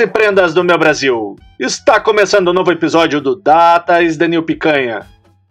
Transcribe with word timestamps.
e 0.00 0.06
prendas 0.06 0.54
do 0.54 0.64
meu 0.64 0.78
Brasil! 0.78 1.36
Está 1.58 2.00
começando 2.00 2.48
um 2.48 2.54
novo 2.54 2.72
episódio 2.72 3.20
do 3.20 3.36
Datas 3.36 4.16
Danil 4.16 4.42
Picanha. 4.42 5.06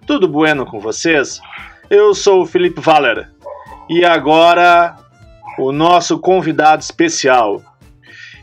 Tudo 0.08 0.28
bueno 0.28 0.66
com 0.66 0.80
vocês? 0.80 1.40
Eu 1.88 2.16
sou 2.16 2.42
o 2.42 2.46
Felipe 2.48 2.82
Valer 2.82 3.32
e 3.88 4.04
agora 4.04 4.96
o 5.60 5.72
nosso 5.72 6.18
convidado 6.18 6.82
especial. 6.82 7.62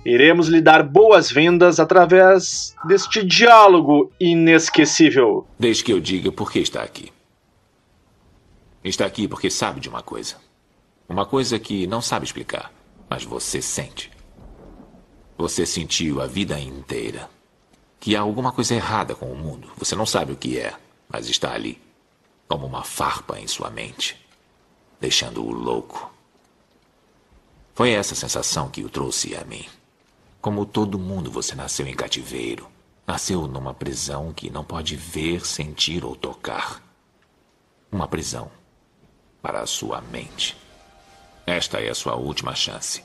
Iremos 0.05 0.47
lhe 0.47 0.61
dar 0.61 0.85
boas-vindas 0.85 1.81
através 1.81 2.77
deste 2.85 3.25
diálogo 3.25 4.13
inesquecível. 4.21 5.45
Desde 5.59 5.83
que 5.83 5.93
eu 5.93 5.99
diga 5.99 6.31
por 6.31 6.53
que 6.53 6.61
está 6.61 6.85
aqui. 6.85 7.13
Está 8.85 9.07
aqui 9.07 9.27
porque 9.27 9.51
sabe 9.51 9.81
de 9.81 9.89
uma 9.89 10.03
coisa. 10.03 10.37
Uma 11.09 11.27
coisa 11.27 11.59
que 11.59 11.85
não 11.89 12.01
sabe 12.01 12.27
explicar, 12.27 12.71
mas 13.11 13.25
você 13.25 13.61
sente. 13.61 14.16
Você 15.39 15.67
sentiu 15.67 16.21
a 16.21 16.27
vida 16.27 16.59
inteira 16.59 17.29
que 18.01 18.17
há 18.17 18.21
alguma 18.21 18.53
coisa 18.53 18.75
errada 18.75 19.15
com 19.15 19.31
o 19.31 19.37
mundo. 19.37 19.71
Você 19.77 19.95
não 19.95 20.07
sabe 20.07 20.33
o 20.33 20.37
que 20.37 20.59
é, 20.59 20.75
mas 21.09 21.29
está 21.29 21.53
ali, 21.53 21.81
como 22.49 22.67
uma 22.67 22.83
farpa 22.83 23.39
em 23.39 23.47
sua 23.47 23.69
mente, 23.69 24.17
deixando-o 25.01 25.53
louco. 25.53 26.11
Foi 27.75 27.91
essa 27.91 28.15
sensação 28.15 28.71
que 28.71 28.83
o 28.83 28.89
trouxe 28.89 29.37
a 29.37 29.45
mim. 29.45 29.67
Como 30.41 30.65
todo 30.65 30.99
mundo, 30.99 31.31
você 31.31 31.55
nasceu 31.55 31.87
em 31.87 31.95
cativeiro. 31.95 32.69
Nasceu 33.07 33.47
numa 33.47 33.75
prisão 33.75 34.33
que 34.33 34.49
não 34.49 34.65
pode 34.65 34.97
ver, 34.97 35.45
sentir 35.45 36.05
ou 36.05 36.17
tocar. 36.17 36.83
Uma 37.93 38.09
prisão 38.09 38.51
para 39.43 39.61
a 39.61 39.67
sua 39.67 40.01
mente. 40.01 40.57
Esta 41.47 41.79
é 41.79 41.91
a 41.91 41.95
sua 41.95 42.17
última 42.17 42.55
chance. 42.55 43.05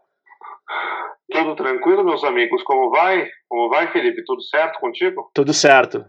Tudo 1.31 1.55
tranquilo, 1.55 2.03
meus 2.03 2.23
amigos? 2.23 2.61
Como 2.63 2.89
vai? 2.89 3.27
Como 3.47 3.69
vai, 3.69 3.91
Felipe? 3.91 4.23
Tudo 4.25 4.41
certo 4.41 4.79
contigo? 4.79 5.31
Tudo 5.33 5.53
certo. 5.53 6.05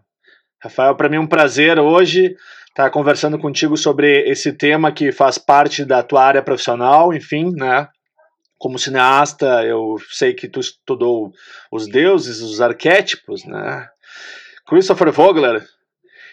Rafael, 0.63 0.97
para 0.97 1.09
mim 1.09 1.17
é 1.17 1.21
um 1.21 1.27
prazer 1.27 1.79
hoje 1.79 2.35
estar 2.69 2.91
conversando 2.91 3.39
contigo 3.39 3.77
sobre 3.77 4.29
esse 4.29 4.53
tema 4.53 4.91
que 4.91 5.13
faz 5.13 5.39
parte 5.39 5.85
da 5.85 6.03
tua 6.03 6.25
área 6.25 6.43
profissional, 6.43 7.13
enfim, 7.13 7.53
né? 7.55 7.89
Como 8.59 8.79
cineasta, 8.79 9.65
eu 9.65 9.97
sei 10.11 10.35
que 10.35 10.49
tu 10.49 10.61
estudou 10.61 11.33
os 11.71 11.87
deuses, 11.87 12.41
os 12.41 12.61
arquétipos, 12.61 13.45
né? 13.45 13.89
Christopher 14.67 15.13
Vogler. 15.13 15.63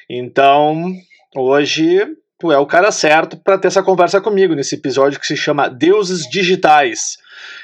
Então, 0.09 0.93
hoje 1.35 2.07
tu 2.39 2.51
é 2.51 2.57
o 2.57 2.65
cara 2.65 2.91
certo 2.91 3.37
para 3.37 3.57
ter 3.57 3.67
essa 3.67 3.83
conversa 3.83 4.21
comigo 4.21 4.55
nesse 4.55 4.75
episódio 4.75 5.19
que 5.19 5.27
se 5.27 5.35
chama 5.35 5.69
Deuses 5.69 6.27
Digitais. 6.29 7.17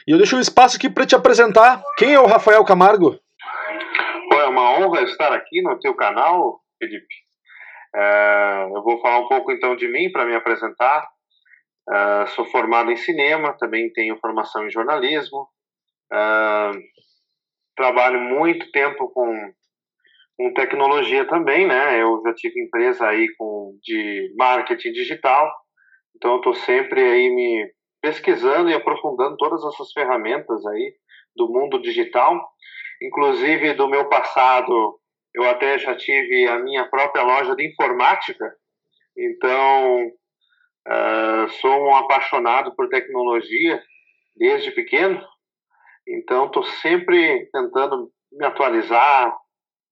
E 0.05 0.11
eu 0.11 0.17
deixo 0.17 0.35
o 0.35 0.39
um 0.39 0.41
espaço 0.41 0.75
aqui 0.75 0.89
para 0.89 1.05
te 1.05 1.15
apresentar. 1.15 1.81
Quem 1.97 2.13
é 2.13 2.19
o 2.19 2.27
Rafael 2.27 2.63
Camargo? 2.65 3.17
é 4.33 4.47
uma 4.47 4.77
honra 4.77 5.01
estar 5.01 5.33
aqui 5.33 5.61
no 5.61 5.79
teu 5.79 5.95
canal, 5.95 6.59
Felipe. 6.77 7.15
É, 7.95 8.67
eu 8.75 8.83
vou 8.83 8.99
falar 8.99 9.19
um 9.19 9.27
pouco 9.27 9.51
então 9.51 9.75
de 9.75 9.87
mim 9.87 10.11
para 10.11 10.25
me 10.25 10.35
apresentar. 10.35 11.07
É, 11.89 12.25
sou 12.27 12.45
formado 12.45 12.91
em 12.91 12.97
cinema, 12.97 13.55
também 13.57 13.91
tenho 13.93 14.17
formação 14.17 14.65
em 14.65 14.69
jornalismo. 14.69 15.47
É, 16.11 16.71
trabalho 17.75 18.19
muito 18.19 18.69
tempo 18.71 19.09
com, 19.09 19.53
com 20.37 20.53
tecnologia 20.53 21.25
também, 21.25 21.67
né? 21.67 22.01
Eu 22.01 22.21
já 22.25 22.33
tive 22.33 22.61
empresa 22.61 23.07
aí 23.07 23.27
com 23.37 23.77
de 23.81 24.33
marketing 24.37 24.91
digital, 24.91 25.51
então 26.15 26.31
eu 26.31 26.37
estou 26.37 26.53
sempre 26.53 27.01
aí 27.01 27.29
me 27.29 27.71
pesquisando 28.01 28.69
e 28.69 28.73
aprofundando 28.73 29.37
todas 29.37 29.63
essas 29.65 29.91
ferramentas 29.91 30.65
aí 30.67 30.93
do 31.35 31.47
mundo 31.49 31.81
digital, 31.81 32.39
inclusive 33.01 33.73
do 33.73 33.87
meu 33.87 34.07
passado. 34.09 34.99
Eu 35.33 35.49
até 35.49 35.77
já 35.77 35.95
tive 35.95 36.47
a 36.47 36.59
minha 36.59 36.87
própria 36.89 37.23
loja 37.23 37.55
de 37.55 37.67
informática, 37.67 38.53
então 39.17 40.07
uh, 40.87 41.49
sou 41.61 41.87
um 41.87 41.95
apaixonado 41.95 42.73
por 42.75 42.87
tecnologia 42.89 43.81
desde 44.35 44.71
pequeno. 44.71 45.21
Então 46.07 46.45
estou 46.45 46.63
sempre 46.63 47.49
tentando 47.51 48.11
me 48.31 48.45
atualizar, 48.45 49.35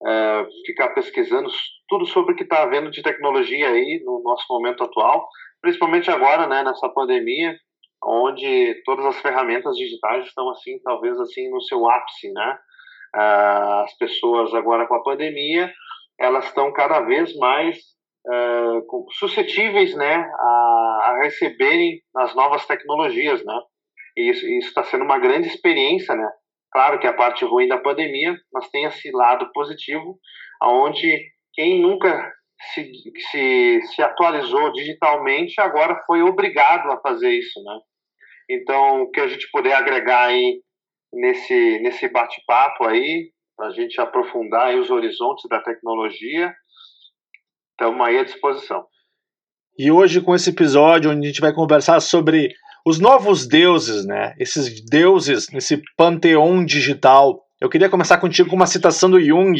uh, 0.02 0.46
ficar 0.66 0.90
pesquisando 0.90 1.50
tudo 1.88 2.06
sobre 2.06 2.32
o 2.32 2.36
que 2.36 2.44
está 2.44 2.62
havendo 2.62 2.90
de 2.90 3.02
tecnologia 3.02 3.68
aí 3.68 4.02
no 4.04 4.22
nosso 4.22 4.44
momento 4.50 4.84
atual, 4.84 5.28
principalmente 5.60 6.10
agora, 6.10 6.46
né, 6.46 6.62
nessa 6.62 6.88
pandemia, 6.88 7.56
onde 8.02 8.82
todas 8.84 9.06
as 9.06 9.20
ferramentas 9.20 9.76
digitais 9.76 10.26
estão 10.26 10.50
assim, 10.50 10.78
talvez 10.82 11.18
assim 11.20 11.50
no 11.50 11.60
seu 11.62 11.88
ápice, 11.88 12.30
né? 12.32 12.58
Ah, 13.14 13.82
as 13.84 13.96
pessoas 13.96 14.52
agora 14.54 14.86
com 14.86 14.94
a 14.94 15.02
pandemia, 15.02 15.72
elas 16.18 16.46
estão 16.46 16.72
cada 16.72 17.00
vez 17.00 17.34
mais 17.36 17.78
uh, 18.26 19.12
suscetíveis, 19.12 19.94
né, 19.94 20.16
a, 20.16 21.00
a, 21.04 21.20
receberem 21.22 22.00
as 22.16 22.34
novas 22.34 22.66
tecnologias, 22.66 23.44
né? 23.44 23.60
E 24.16 24.30
isso 24.30 24.46
está 24.68 24.84
sendo 24.84 25.04
uma 25.04 25.18
grande 25.18 25.48
experiência, 25.48 26.14
né? 26.14 26.28
Claro 26.74 26.98
que 26.98 27.06
a 27.06 27.12
parte 27.12 27.44
ruim 27.44 27.68
da 27.68 27.78
pandemia, 27.78 28.36
mas 28.52 28.68
tem 28.68 28.84
esse 28.84 29.08
lado 29.12 29.48
positivo, 29.52 30.18
aonde 30.60 31.22
quem 31.52 31.80
nunca 31.80 32.32
se, 32.74 32.90
se, 33.30 33.80
se 33.94 34.02
atualizou 34.02 34.72
digitalmente 34.72 35.60
agora 35.60 36.02
foi 36.04 36.22
obrigado 36.22 36.90
a 36.90 37.00
fazer 37.00 37.30
isso, 37.30 37.62
né? 37.62 37.78
Então, 38.50 39.02
o 39.02 39.10
que 39.12 39.20
a 39.20 39.28
gente 39.28 39.48
puder 39.52 39.74
agregar 39.74 40.24
aí 40.24 40.60
nesse, 41.12 41.78
nesse 41.78 42.08
bate-papo 42.08 42.84
aí, 42.84 43.30
para 43.56 43.68
a 43.68 43.70
gente 43.70 44.00
aprofundar 44.00 44.66
aí 44.66 44.78
os 44.78 44.90
horizontes 44.90 45.48
da 45.48 45.62
tecnologia, 45.62 46.52
estamos 47.70 48.04
aí 48.04 48.18
à 48.18 48.24
disposição. 48.24 48.84
E 49.78 49.92
hoje, 49.92 50.20
com 50.20 50.34
esse 50.34 50.50
episódio, 50.50 51.10
onde 51.10 51.26
a 51.26 51.30
gente 51.30 51.40
vai 51.40 51.52
conversar 51.52 52.00
sobre 52.00 52.52
os 52.84 52.98
novos 52.98 53.46
deuses, 53.46 54.04
né? 54.04 54.34
Esses 54.38 54.84
deuses 54.84 55.48
nesse 55.50 55.80
panteão 55.96 56.64
digital. 56.64 57.40
Eu 57.60 57.70
queria 57.70 57.88
começar 57.88 58.18
contigo 58.18 58.50
com 58.50 58.56
uma 58.56 58.66
citação 58.66 59.10
do 59.10 59.20
Jung, 59.20 59.56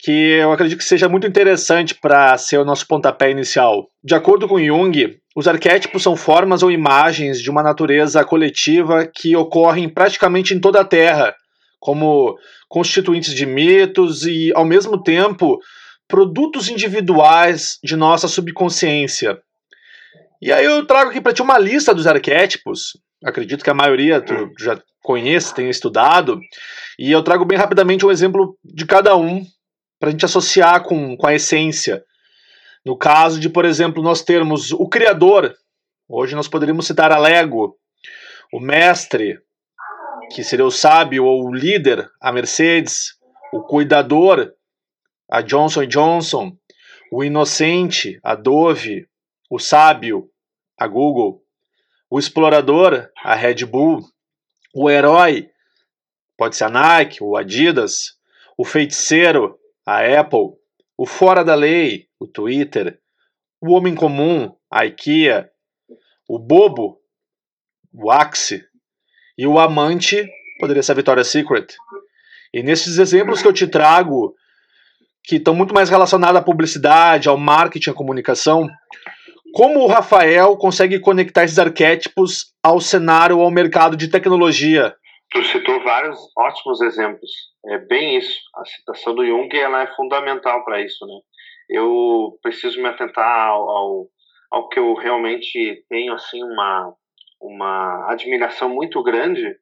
que 0.00 0.10
eu 0.10 0.50
acredito 0.50 0.78
que 0.78 0.84
seja 0.84 1.08
muito 1.08 1.28
interessante 1.28 1.94
para 1.94 2.36
ser 2.36 2.58
o 2.58 2.64
nosso 2.64 2.86
pontapé 2.88 3.30
inicial. 3.30 3.86
De 4.02 4.16
acordo 4.16 4.48
com 4.48 4.58
Jung, 4.58 5.16
os 5.36 5.46
arquétipos 5.46 6.02
são 6.02 6.16
formas 6.16 6.64
ou 6.64 6.72
imagens 6.72 7.40
de 7.40 7.48
uma 7.48 7.62
natureza 7.62 8.24
coletiva 8.24 9.06
que 9.06 9.36
ocorrem 9.36 9.88
praticamente 9.88 10.54
em 10.54 10.60
toda 10.60 10.80
a 10.80 10.84
Terra, 10.84 11.32
como 11.78 12.36
constituintes 12.68 13.32
de 13.32 13.46
mitos 13.46 14.26
e, 14.26 14.52
ao 14.54 14.64
mesmo 14.64 15.00
tempo, 15.00 15.58
produtos 16.08 16.68
individuais 16.68 17.78
de 17.82 17.94
nossa 17.94 18.26
subconsciência. 18.26 19.38
E 20.42 20.50
aí 20.50 20.64
eu 20.64 20.84
trago 20.84 21.10
aqui 21.10 21.20
para 21.20 21.32
ti 21.32 21.40
uma 21.40 21.56
lista 21.56 21.94
dos 21.94 22.04
arquétipos. 22.04 22.98
Acredito 23.24 23.62
que 23.62 23.70
a 23.70 23.74
maioria 23.74 24.20
tu 24.20 24.50
já 24.58 24.76
conhece, 25.00 25.54
tem 25.54 25.70
estudado. 25.70 26.40
E 26.98 27.12
eu 27.12 27.22
trago 27.22 27.44
bem 27.44 27.56
rapidamente 27.56 28.04
um 28.04 28.10
exemplo 28.10 28.58
de 28.64 28.84
cada 28.84 29.16
um 29.16 29.46
para 30.00 30.08
a 30.08 30.10
gente 30.10 30.24
associar 30.24 30.82
com, 30.82 31.16
com 31.16 31.26
a 31.28 31.34
essência. 31.34 32.02
No 32.84 32.98
caso 32.98 33.38
de, 33.38 33.48
por 33.48 33.64
exemplo, 33.64 34.02
nós 34.02 34.22
termos 34.22 34.72
o 34.72 34.88
Criador, 34.88 35.54
hoje 36.08 36.34
nós 36.34 36.48
poderíamos 36.48 36.88
citar 36.88 37.12
a 37.12 37.18
Lego, 37.18 37.76
o 38.52 38.58
Mestre, 38.58 39.38
que 40.34 40.42
seria 40.42 40.66
o 40.66 40.72
sábio 40.72 41.24
ou 41.24 41.46
o 41.46 41.54
líder, 41.54 42.10
a 42.20 42.32
Mercedes, 42.32 43.12
o 43.52 43.60
Cuidador, 43.62 44.52
a 45.30 45.40
Johnson 45.40 45.86
Johnson, 45.86 46.50
o 47.12 47.22
Inocente, 47.22 48.18
a 48.24 48.34
Dove, 48.34 49.06
o 49.48 49.58
Sábio, 49.60 50.31
a 50.82 50.86
Google, 50.86 51.42
o 52.10 52.18
Explorador, 52.18 53.08
a 53.22 53.34
Red 53.34 53.64
Bull, 53.64 54.00
o 54.74 54.90
Herói, 54.90 55.48
pode 56.36 56.56
ser 56.56 56.64
a 56.64 56.70
Nike, 56.70 57.22
o 57.22 57.36
Adidas, 57.36 58.16
o 58.58 58.64
Feiticeiro, 58.64 59.58
a 59.86 60.00
Apple, 60.20 60.56
o 60.96 61.06
Fora 61.06 61.44
da 61.44 61.54
Lei, 61.54 62.08
o 62.18 62.26
Twitter, 62.26 62.98
o 63.60 63.72
Homem 63.72 63.94
Comum, 63.94 64.54
a 64.70 64.84
IKEA, 64.84 65.50
o 66.28 66.38
Bobo, 66.38 67.00
o 67.92 68.10
Axe, 68.10 68.64
e 69.38 69.46
o 69.46 69.58
Amante 69.58 70.28
poderia 70.58 70.82
ser 70.82 70.92
a 70.92 70.96
Victoria's 70.96 71.28
Secret. 71.28 71.74
E 72.52 72.62
nesses 72.62 72.98
exemplos 72.98 73.40
que 73.40 73.48
eu 73.48 73.52
te 73.52 73.66
trago, 73.66 74.34
que 75.22 75.36
estão 75.36 75.54
muito 75.54 75.72
mais 75.72 75.88
relacionados 75.88 76.36
à 76.36 76.42
publicidade, 76.42 77.28
ao 77.28 77.38
marketing, 77.38 77.90
à 77.90 77.94
comunicação, 77.94 78.68
como 79.52 79.80
o 79.80 79.86
Rafael 79.86 80.56
consegue 80.56 80.98
conectar 81.00 81.44
esses 81.44 81.58
arquétipos 81.58 82.52
ao 82.62 82.80
cenário, 82.80 83.40
ao 83.40 83.50
mercado 83.50 83.96
de 83.96 84.10
tecnologia? 84.10 84.94
Tu 85.30 85.42
citou 85.44 85.82
vários 85.82 86.18
ótimos 86.36 86.80
exemplos. 86.80 87.30
É 87.66 87.78
bem 87.78 88.18
isso. 88.18 88.38
A 88.56 88.64
citação 88.64 89.14
do 89.14 89.24
Jung 89.24 89.48
ela 89.56 89.82
é 89.82 89.94
fundamental 89.94 90.64
para 90.64 90.80
isso, 90.80 91.06
né? 91.06 91.14
Eu 91.70 92.38
preciso 92.42 92.80
me 92.82 92.88
atentar 92.88 93.48
ao, 93.48 93.70
ao, 93.70 94.06
ao, 94.50 94.68
que 94.68 94.78
eu 94.78 94.94
realmente 94.94 95.84
tenho 95.88 96.12
assim 96.12 96.42
uma 96.42 96.94
uma 97.40 98.12
admiração 98.12 98.68
muito 98.68 99.02
grande 99.02 99.56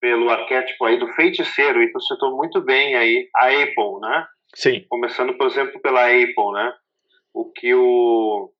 pelo 0.00 0.30
arquétipo 0.30 0.84
aí 0.84 0.98
do 0.98 1.08
feiticeiro 1.08 1.82
e 1.82 1.90
tu 1.90 2.00
citou 2.00 2.36
muito 2.36 2.60
bem 2.60 2.94
aí 2.94 3.28
a 3.36 3.46
Apple, 3.48 4.00
né? 4.00 4.26
Sim. 4.54 4.84
Começando, 4.88 5.36
por 5.36 5.46
exemplo, 5.46 5.80
pela 5.80 6.06
Apple, 6.06 6.52
né? 6.54 6.72
O 7.34 7.50
que 7.52 7.74
o, 7.74 8.50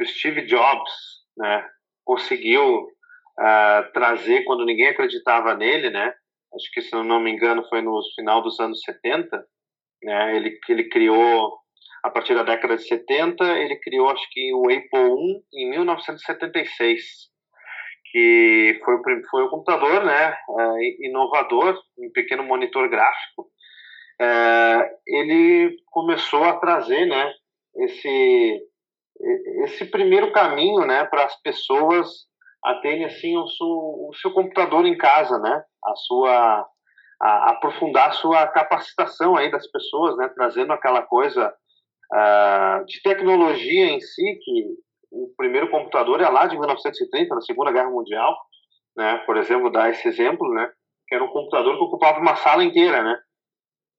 o 0.00 0.06
Steve 0.06 0.42
Jobs, 0.46 0.92
né, 1.36 1.66
conseguiu 2.04 2.82
uh, 2.82 3.92
trazer 3.92 4.44
quando 4.44 4.64
ninguém 4.64 4.88
acreditava 4.88 5.54
nele, 5.54 5.90
né? 5.90 6.12
Acho 6.54 6.70
que 6.72 6.80
se 6.80 6.94
eu 6.94 7.04
não 7.04 7.20
me 7.20 7.30
engano 7.30 7.66
foi 7.68 7.82
no 7.82 8.00
final 8.14 8.42
dos 8.42 8.58
anos 8.58 8.80
70, 8.82 9.44
né? 10.02 10.36
Ele 10.36 10.58
ele 10.68 10.88
criou 10.88 11.58
a 12.02 12.10
partir 12.10 12.34
da 12.34 12.42
década 12.42 12.76
de 12.76 12.86
70, 12.86 13.44
ele 13.58 13.76
criou 13.80 14.08
acho 14.10 14.26
que 14.30 14.54
o 14.54 14.64
Apple 14.64 15.42
I 15.52 15.62
em 15.64 15.70
1976 15.70 17.28
que 18.10 18.80
foi, 18.84 18.96
foi 19.30 19.42
o 19.42 19.50
computador 19.50 20.04
né, 20.04 20.34
uh, 20.48 20.78
inovador, 21.00 21.78
um 21.98 22.10
pequeno 22.10 22.42
monitor 22.42 22.88
gráfico, 22.88 23.50
é, 24.20 24.90
ele 25.06 25.76
começou 25.86 26.42
a 26.44 26.58
trazer 26.58 27.06
né, 27.06 27.32
esse, 27.76 28.60
esse 29.64 29.84
primeiro 29.86 30.32
caminho 30.32 30.86
né, 30.86 31.04
para 31.04 31.24
as 31.24 31.40
pessoas 31.42 32.28
a 32.64 32.74
terem 32.76 33.04
assim, 33.04 33.36
o, 33.36 33.46
seu, 33.46 33.66
o 33.66 34.10
seu 34.20 34.32
computador 34.32 34.84
em 34.84 34.96
casa, 34.96 35.38
né, 35.38 35.62
a 35.84 35.94
sua, 35.96 36.66
a, 37.20 37.50
aprofundar 37.50 38.08
a 38.08 38.12
sua 38.12 38.46
capacitação 38.48 39.36
aí 39.36 39.50
das 39.50 39.66
pessoas, 39.70 40.16
né, 40.16 40.28
trazendo 40.34 40.72
aquela 40.72 41.02
coisa 41.02 41.54
uh, 42.12 42.84
de 42.84 43.00
tecnologia 43.02 43.86
em 43.86 44.00
si, 44.00 44.38
que 44.42 44.64
o 45.10 45.32
primeiro 45.36 45.70
computador 45.70 46.20
é 46.20 46.28
lá 46.28 46.46
de 46.46 46.58
1930, 46.58 47.34
na 47.34 47.40
Segunda 47.40 47.72
Guerra 47.72 47.90
Mundial, 47.90 48.36
né, 48.96 49.18
por 49.24 49.36
exemplo, 49.36 49.70
dar 49.70 49.90
esse 49.90 50.08
exemplo, 50.08 50.52
né, 50.52 50.70
que 51.06 51.14
era 51.14 51.24
um 51.24 51.28
computador 51.28 51.76
que 51.76 51.84
ocupava 51.84 52.18
uma 52.18 52.36
sala 52.36 52.64
inteira, 52.64 53.02
né, 53.02 53.18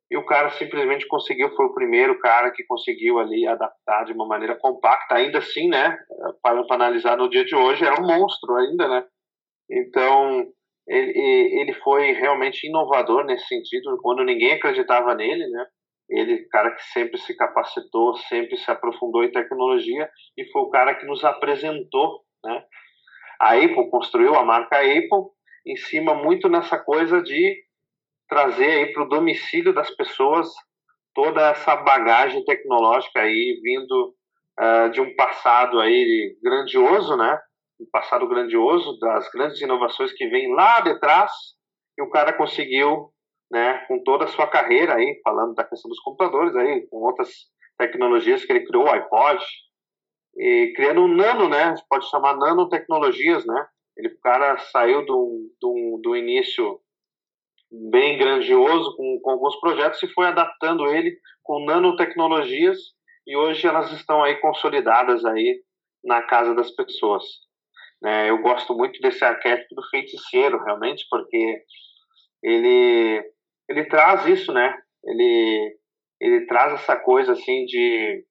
e 0.09 0.17
o 0.17 0.25
cara 0.25 0.49
simplesmente 0.51 1.07
conseguiu, 1.07 1.55
foi 1.55 1.67
o 1.67 1.73
primeiro 1.73 2.17
cara 2.19 2.51
que 2.51 2.63
conseguiu 2.63 3.19
ali 3.19 3.45
adaptar 3.45 4.05
de 4.05 4.13
uma 4.13 4.25
maneira 4.25 4.55
compacta, 4.55 5.15
ainda 5.15 5.37
assim, 5.37 5.69
né, 5.69 5.97
para, 6.41 6.63
analisar 6.71 7.17
no 7.17 7.29
dia 7.29 7.45
de 7.45 7.55
hoje, 7.55 7.85
é 7.85 7.93
um 7.93 8.07
monstro 8.07 8.55
ainda, 8.55 8.87
né, 8.87 9.05
então 9.69 10.47
ele, 10.87 11.59
ele 11.61 11.73
foi 11.73 12.11
realmente 12.13 12.67
inovador 12.67 13.23
nesse 13.23 13.45
sentido, 13.47 13.97
quando 14.01 14.23
ninguém 14.23 14.53
acreditava 14.53 15.13
nele, 15.13 15.45
né, 15.47 15.65
ele, 16.09 16.45
cara 16.45 16.71
que 16.71 16.81
sempre 16.85 17.19
se 17.19 17.35
capacitou, 17.35 18.15
sempre 18.17 18.57
se 18.57 18.71
aprofundou 18.71 19.23
em 19.23 19.31
tecnologia 19.31 20.09
e 20.35 20.43
foi 20.51 20.63
o 20.63 20.69
cara 20.71 20.95
que 20.95 21.05
nos 21.05 21.23
apresentou, 21.23 22.21
né, 22.43 22.63
a 23.39 23.53
Apple 23.53 23.89
construiu 23.91 24.33
a 24.35 24.43
marca 24.43 24.79
Apple 24.79 25.29
em 25.65 25.75
cima 25.75 26.15
muito 26.15 26.49
nessa 26.49 26.79
coisa 26.79 27.21
de 27.21 27.68
trazer 28.29 28.69
aí 28.69 28.93
para 28.93 29.03
o 29.03 29.09
domicílio 29.09 29.73
das 29.73 29.89
pessoas 29.89 30.47
toda 31.13 31.49
essa 31.49 31.75
bagagem 31.75 32.45
tecnológica 32.45 33.21
aí 33.21 33.59
vindo 33.61 34.15
uh, 34.59 34.89
de 34.91 35.01
um 35.01 35.15
passado 35.15 35.79
aí 35.79 36.37
grandioso, 36.41 37.17
né? 37.17 37.39
Um 37.79 37.87
passado 37.91 38.27
grandioso 38.27 38.97
das 38.99 39.29
grandes 39.31 39.59
inovações 39.59 40.13
que 40.13 40.27
vem 40.27 40.53
lá 40.53 40.79
de 40.81 40.99
trás 40.99 41.31
e 41.97 42.01
o 42.01 42.09
cara 42.09 42.31
conseguiu, 42.31 43.11
né? 43.51 43.79
Com 43.87 44.03
toda 44.03 44.25
a 44.25 44.27
sua 44.27 44.47
carreira 44.47 44.95
aí, 44.95 45.19
falando 45.23 45.55
da 45.55 45.63
questão 45.63 45.89
dos 45.89 45.99
computadores 45.99 46.55
aí, 46.55 46.87
com 46.87 46.97
outras 46.97 47.29
tecnologias 47.77 48.45
que 48.45 48.51
ele 48.51 48.65
criou, 48.65 48.85
o 48.85 48.89
iPod, 48.89 49.43
e 50.37 50.73
criando 50.75 51.01
um 51.01 51.07
nano, 51.07 51.49
né? 51.49 51.73
Pode 51.89 52.09
chamar 52.09 52.37
nanotecnologias, 52.37 53.45
né? 53.45 53.67
Ele, 53.97 54.09
o 54.09 54.19
cara 54.19 54.57
saiu 54.57 55.05
do, 55.05 55.51
do, 55.59 55.99
do 56.03 56.15
início 56.15 56.79
bem 57.71 58.17
grandioso 58.17 58.95
com, 58.95 59.19
com 59.21 59.31
alguns 59.31 59.59
projetos 59.59 60.01
e 60.01 60.13
foi 60.13 60.27
adaptando 60.27 60.87
ele 60.87 61.15
com 61.43 61.63
nanotecnologias 61.65 62.77
e 63.27 63.35
hoje 63.35 63.67
elas 63.67 63.91
estão 63.91 64.23
aí 64.23 64.37
consolidadas 64.37 65.23
aí 65.23 65.61
na 66.03 66.23
casa 66.23 66.55
das 66.55 66.71
pessoas. 66.71 67.23
É, 68.03 68.29
eu 68.29 68.41
gosto 68.41 68.73
muito 68.73 68.99
desse 69.01 69.23
arquétipo 69.23 69.75
do 69.75 69.87
feiticeiro, 69.89 70.63
realmente, 70.63 71.05
porque 71.09 71.61
ele 72.41 73.23
ele 73.69 73.85
traz 73.85 74.25
isso, 74.25 74.51
né? 74.53 74.75
Ele 75.03 75.77
ele 76.21 76.45
traz 76.47 76.73
essa 76.73 76.95
coisa 76.95 77.33
assim 77.33 77.65
de 77.65 78.25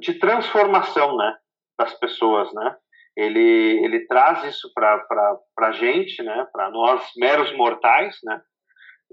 de 0.00 0.14
transformação, 0.14 1.16
né, 1.16 1.36
das 1.78 1.92
pessoas, 1.98 2.52
né? 2.54 2.76
Ele 3.16 3.84
ele 3.84 4.06
traz 4.06 4.42
isso 4.44 4.72
para 4.74 4.98
para 5.54 5.72
gente, 5.72 6.22
né? 6.22 6.46
Para 6.52 6.70
nós 6.70 7.06
meros 7.16 7.54
mortais, 7.54 8.16
né? 8.24 8.40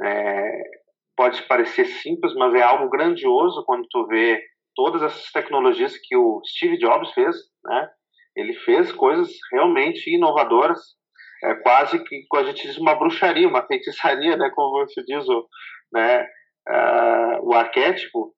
É, 0.03 0.61
pode 1.15 1.41
parecer 1.43 1.85
simples, 1.85 2.33
mas 2.35 2.53
é 2.53 2.61
algo 2.61 2.89
grandioso 2.89 3.63
quando 3.65 3.87
tu 3.89 4.07
vê 4.07 4.41
todas 4.75 5.01
essas 5.03 5.31
tecnologias 5.31 5.97
que 5.97 6.15
o 6.15 6.41
Steve 6.45 6.77
Jobs 6.77 7.11
fez, 7.13 7.35
né? 7.63 7.89
Ele 8.35 8.53
fez 8.53 8.91
coisas 8.91 9.29
realmente 9.51 10.09
inovadoras, 10.09 10.79
é 11.43 11.55
quase 11.55 12.01
que 12.03 12.25
a 12.35 12.43
gente 12.43 12.67
diz 12.67 12.77
uma 12.77 12.95
bruxaria, 12.95 13.47
uma 13.47 13.65
feitiçaria, 13.65 14.37
né? 14.37 14.49
Como 14.55 14.87
se 14.87 15.03
diz 15.03 15.27
o, 15.27 15.47
né? 15.91 16.23
Uh, 16.69 17.49
o 17.49 17.53
arquétipo. 17.53 18.33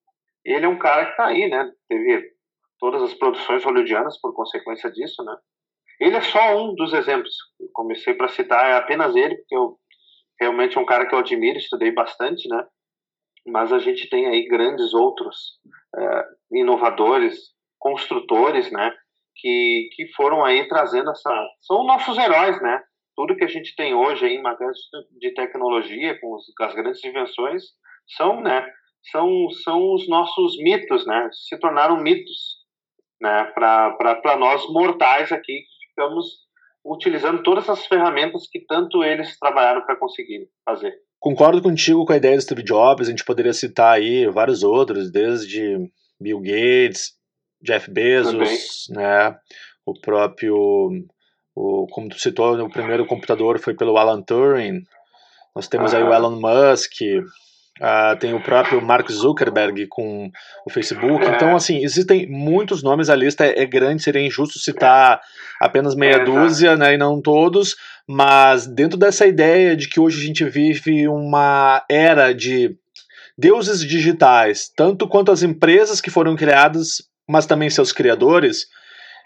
Ele 0.45 0.65
é 0.65 0.69
um 0.69 0.79
cara 0.79 1.05
que 1.05 1.11
está 1.11 1.27
aí, 1.27 1.49
né? 1.49 1.71
Teve 1.87 2.31
todas 2.79 3.01
as 3.01 3.13
produções 3.13 3.63
hollywoodianas 3.63 4.19
por 4.19 4.33
consequência 4.33 4.91
disso, 4.91 5.23
né? 5.23 5.35
Ele 5.99 6.15
é 6.15 6.21
só 6.21 6.57
um 6.57 6.73
dos 6.75 6.93
exemplos. 6.93 7.33
Eu 7.59 7.69
comecei 7.73 8.13
para 8.13 8.27
citar 8.27 8.69
é 8.69 8.73
apenas 8.73 9.15
ele, 9.15 9.35
porque 9.37 9.55
eu 9.55 9.77
realmente 10.39 10.77
é 10.77 10.81
um 10.81 10.85
cara 10.85 11.05
que 11.05 11.13
eu 11.13 11.19
admiro, 11.19 11.57
estudei 11.57 11.91
bastante, 11.91 12.47
né? 12.47 12.65
Mas 13.45 13.73
a 13.73 13.79
gente 13.79 14.09
tem 14.09 14.27
aí 14.27 14.47
grandes 14.47 14.93
outros 14.93 15.59
é, 15.95 16.25
inovadores, 16.51 17.51
construtores, 17.79 18.71
né? 18.71 18.93
Que, 19.35 19.89
que 19.93 20.07
foram 20.13 20.43
aí 20.43 20.67
trazendo 20.67 21.11
essa... 21.11 21.47
São 21.61 21.83
nossos 21.83 22.17
heróis, 22.17 22.61
né? 22.61 22.81
Tudo 23.15 23.35
que 23.35 23.43
a 23.43 23.47
gente 23.47 23.75
tem 23.75 23.93
hoje 23.93 24.25
aí 24.25 24.35
em 24.35 24.41
matéria 24.41 24.73
de 25.19 25.33
tecnologia, 25.33 26.19
com 26.19 26.37
as 26.61 26.73
grandes 26.73 27.03
invenções, 27.03 27.63
são, 28.15 28.41
né? 28.41 28.65
São, 29.11 29.49
são 29.63 29.93
os 29.93 30.07
nossos 30.07 30.57
mitos, 30.57 31.05
né? 31.05 31.29
Se 31.31 31.59
tornaram 31.59 31.97
mitos, 31.97 32.63
né? 33.21 33.43
Para 33.53 34.37
nós 34.37 34.65
mortais 34.69 35.31
aqui 35.31 35.61
que 35.61 35.87
ficamos 35.89 36.42
utilizando 36.85 37.41
todas 37.43 37.63
essas 37.63 37.85
ferramentas 37.85 38.47
que 38.51 38.59
tanto 38.59 39.03
eles 39.03 39.37
trabalharam 39.39 39.85
para 39.85 39.95
conseguir 39.95 40.49
fazer. 40.65 40.93
Concordo 41.19 41.61
contigo 41.61 42.05
com 42.05 42.11
a 42.11 42.17
ideia 42.17 42.35
do 42.35 42.41
Steve 42.41 42.63
Jobs, 42.63 43.07
a 43.07 43.09
gente 43.09 43.23
poderia 43.23 43.53
citar 43.53 43.95
aí 43.95 44.27
vários 44.27 44.61
outros, 44.61 45.09
desde 45.09 45.89
Bill 46.19 46.41
Gates, 46.41 47.13
Jeff 47.61 47.89
Bezos, 47.89 48.87
Também. 48.87 49.01
né, 49.01 49.37
o 49.85 49.93
próprio, 49.93 50.57
o, 51.55 51.87
como 51.87 52.09
tu 52.09 52.19
citou, 52.19 52.59
o 52.59 52.69
primeiro 52.69 53.05
computador 53.05 53.57
foi 53.59 53.73
pelo 53.73 53.97
Alan 53.97 54.21
Turing, 54.21 54.83
nós 55.55 55.67
temos 55.67 55.93
ah. 55.93 55.97
aí 55.97 56.03
o 56.03 56.13
Elon 56.13 56.39
Musk, 56.39 56.99
Uh, 57.81 58.15
tem 58.19 58.35
o 58.35 58.41
próprio 58.41 58.79
Mark 58.81 59.09
Zuckerberg 59.11 59.87
com 59.87 60.29
o 60.65 60.69
Facebook. 60.69 61.25
Então, 61.25 61.49
é. 61.49 61.53
assim, 61.53 61.83
existem 61.83 62.29
muitos 62.29 62.83
nomes, 62.83 63.09
a 63.09 63.15
lista 63.15 63.45
é, 63.45 63.63
é 63.63 63.65
grande, 63.65 64.03
seria 64.03 64.21
injusto 64.21 64.59
citar 64.59 65.19
apenas 65.59 65.95
meia 65.95 66.17
é, 66.17 66.23
dúzia, 66.23 66.75
né, 66.77 66.93
e 66.93 66.97
não 66.97 67.19
todos, 67.19 67.75
mas 68.07 68.67
dentro 68.67 68.97
dessa 68.97 69.25
ideia 69.25 69.75
de 69.75 69.89
que 69.89 69.99
hoje 69.99 70.21
a 70.21 70.25
gente 70.25 70.45
vive 70.45 71.07
uma 71.07 71.83
era 71.89 72.31
de 72.31 72.75
deuses 73.35 73.79
digitais, 73.79 74.69
tanto 74.75 75.07
quanto 75.07 75.31
as 75.31 75.41
empresas 75.41 75.99
que 75.99 76.11
foram 76.11 76.35
criadas, 76.35 77.01
mas 77.27 77.47
também 77.47 77.69
seus 77.71 77.91
criadores, 77.91 78.67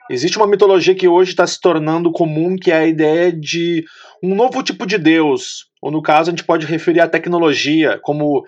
existe 0.09 0.37
uma 0.37 0.47
mitologia 0.47 0.95
que 0.95 1.07
hoje 1.07 1.31
está 1.31 1.45
se 1.45 1.59
tornando 1.59 2.11
comum, 2.11 2.55
que 2.55 2.71
é 2.71 2.77
a 2.77 2.87
ideia 2.87 3.31
de 3.31 3.83
um 4.23 4.35
novo 4.35 4.63
tipo 4.63 4.85
de 4.85 4.97
deus, 4.97 5.65
ou 5.81 5.91
no 5.91 6.01
caso 6.01 6.29
a 6.29 6.31
gente 6.31 6.43
pode 6.43 6.65
referir 6.65 6.99
à 6.99 7.07
tecnologia 7.07 7.99
como 8.01 8.43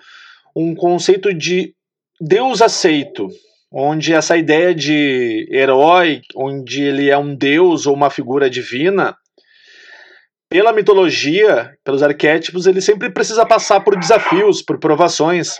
um 0.54 0.74
conceito 0.74 1.32
de 1.32 1.74
Deus 2.20 2.60
aceito, 2.60 3.28
onde 3.72 4.12
essa 4.12 4.36
ideia 4.36 4.74
de 4.74 5.48
herói, 5.50 6.22
onde 6.34 6.82
ele 6.82 7.08
é 7.08 7.16
um 7.16 7.34
deus 7.34 7.86
ou 7.86 7.94
uma 7.94 8.10
figura 8.10 8.50
divina, 8.50 9.16
pela 10.50 10.72
mitologia, 10.72 11.70
pelos 11.84 12.02
arquétipos, 12.02 12.66
ele 12.66 12.80
sempre 12.80 13.08
precisa 13.08 13.46
passar 13.46 13.80
por 13.80 13.96
desafios, 13.96 14.60
por 14.60 14.80
provações, 14.80 15.54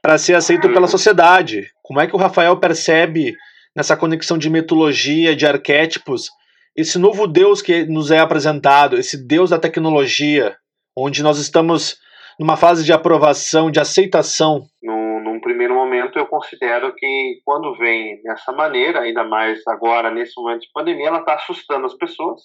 para 0.00 0.16
ser 0.16 0.34
aceito 0.34 0.72
pela 0.72 0.86
sociedade. 0.86 1.66
Como 1.82 2.00
é 2.00 2.06
que 2.06 2.14
o 2.14 2.18
Rafael 2.18 2.56
percebe 2.56 3.34
nessa 3.76 3.96
conexão 3.96 4.36
de 4.36 4.50
mitologia, 4.50 5.34
de 5.34 5.46
arquétipos, 5.46 6.30
esse 6.76 6.98
novo 6.98 7.26
Deus 7.26 7.60
que 7.60 7.84
nos 7.84 8.10
é 8.10 8.18
apresentado, 8.18 8.96
esse 8.96 9.26
Deus 9.26 9.50
da 9.50 9.58
tecnologia, 9.58 10.56
onde 10.96 11.22
nós 11.22 11.38
estamos 11.38 11.98
numa 12.38 12.56
fase 12.56 12.84
de 12.84 12.92
aprovação, 12.92 13.70
de 13.70 13.78
aceitação? 13.78 14.66
No, 14.82 15.20
num 15.20 15.40
primeiro 15.40 15.74
momento, 15.74 16.18
eu 16.18 16.26
considero 16.26 16.94
que 16.94 17.40
quando 17.44 17.76
vem 17.76 18.22
dessa 18.22 18.52
maneira, 18.52 19.00
ainda 19.00 19.24
mais 19.24 19.60
agora, 19.68 20.10
nesse 20.10 20.32
momento 20.40 20.62
de 20.62 20.70
pandemia, 20.72 21.08
ela 21.08 21.20
está 21.20 21.34
assustando 21.34 21.86
as 21.86 21.94
pessoas, 21.94 22.40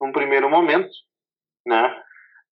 num 0.00 0.12
primeiro 0.12 0.48
momento, 0.48 0.90
né? 1.66 1.96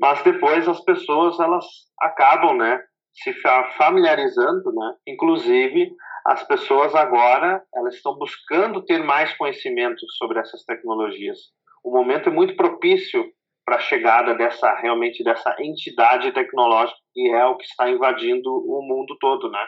Mas 0.00 0.22
depois 0.24 0.66
as 0.66 0.80
pessoas, 0.84 1.38
elas 1.38 1.64
acabam, 2.00 2.56
né? 2.56 2.80
Se 3.12 3.32
familiarizando, 3.76 4.72
né? 4.74 4.94
Inclusive, 5.06 5.92
as 6.24 6.46
pessoas 6.46 6.94
agora, 6.94 7.62
elas 7.74 7.94
estão 7.94 8.16
buscando 8.16 8.84
ter 8.84 9.02
mais 9.02 9.36
conhecimento 9.36 10.00
sobre 10.18 10.38
essas 10.38 10.64
tecnologias. 10.64 11.38
O 11.84 11.90
momento 11.90 12.28
é 12.28 12.32
muito 12.32 12.56
propício 12.56 13.24
para 13.64 13.76
a 13.76 13.80
chegada 13.80 14.34
dessa 14.34 14.74
realmente 14.76 15.22
dessa 15.22 15.54
entidade 15.60 16.32
tecnológica 16.32 16.98
que 17.12 17.28
é 17.30 17.44
o 17.46 17.56
que 17.56 17.64
está 17.64 17.88
invadindo 17.88 18.50
o 18.50 18.82
mundo 18.82 19.16
todo, 19.20 19.50
né? 19.50 19.64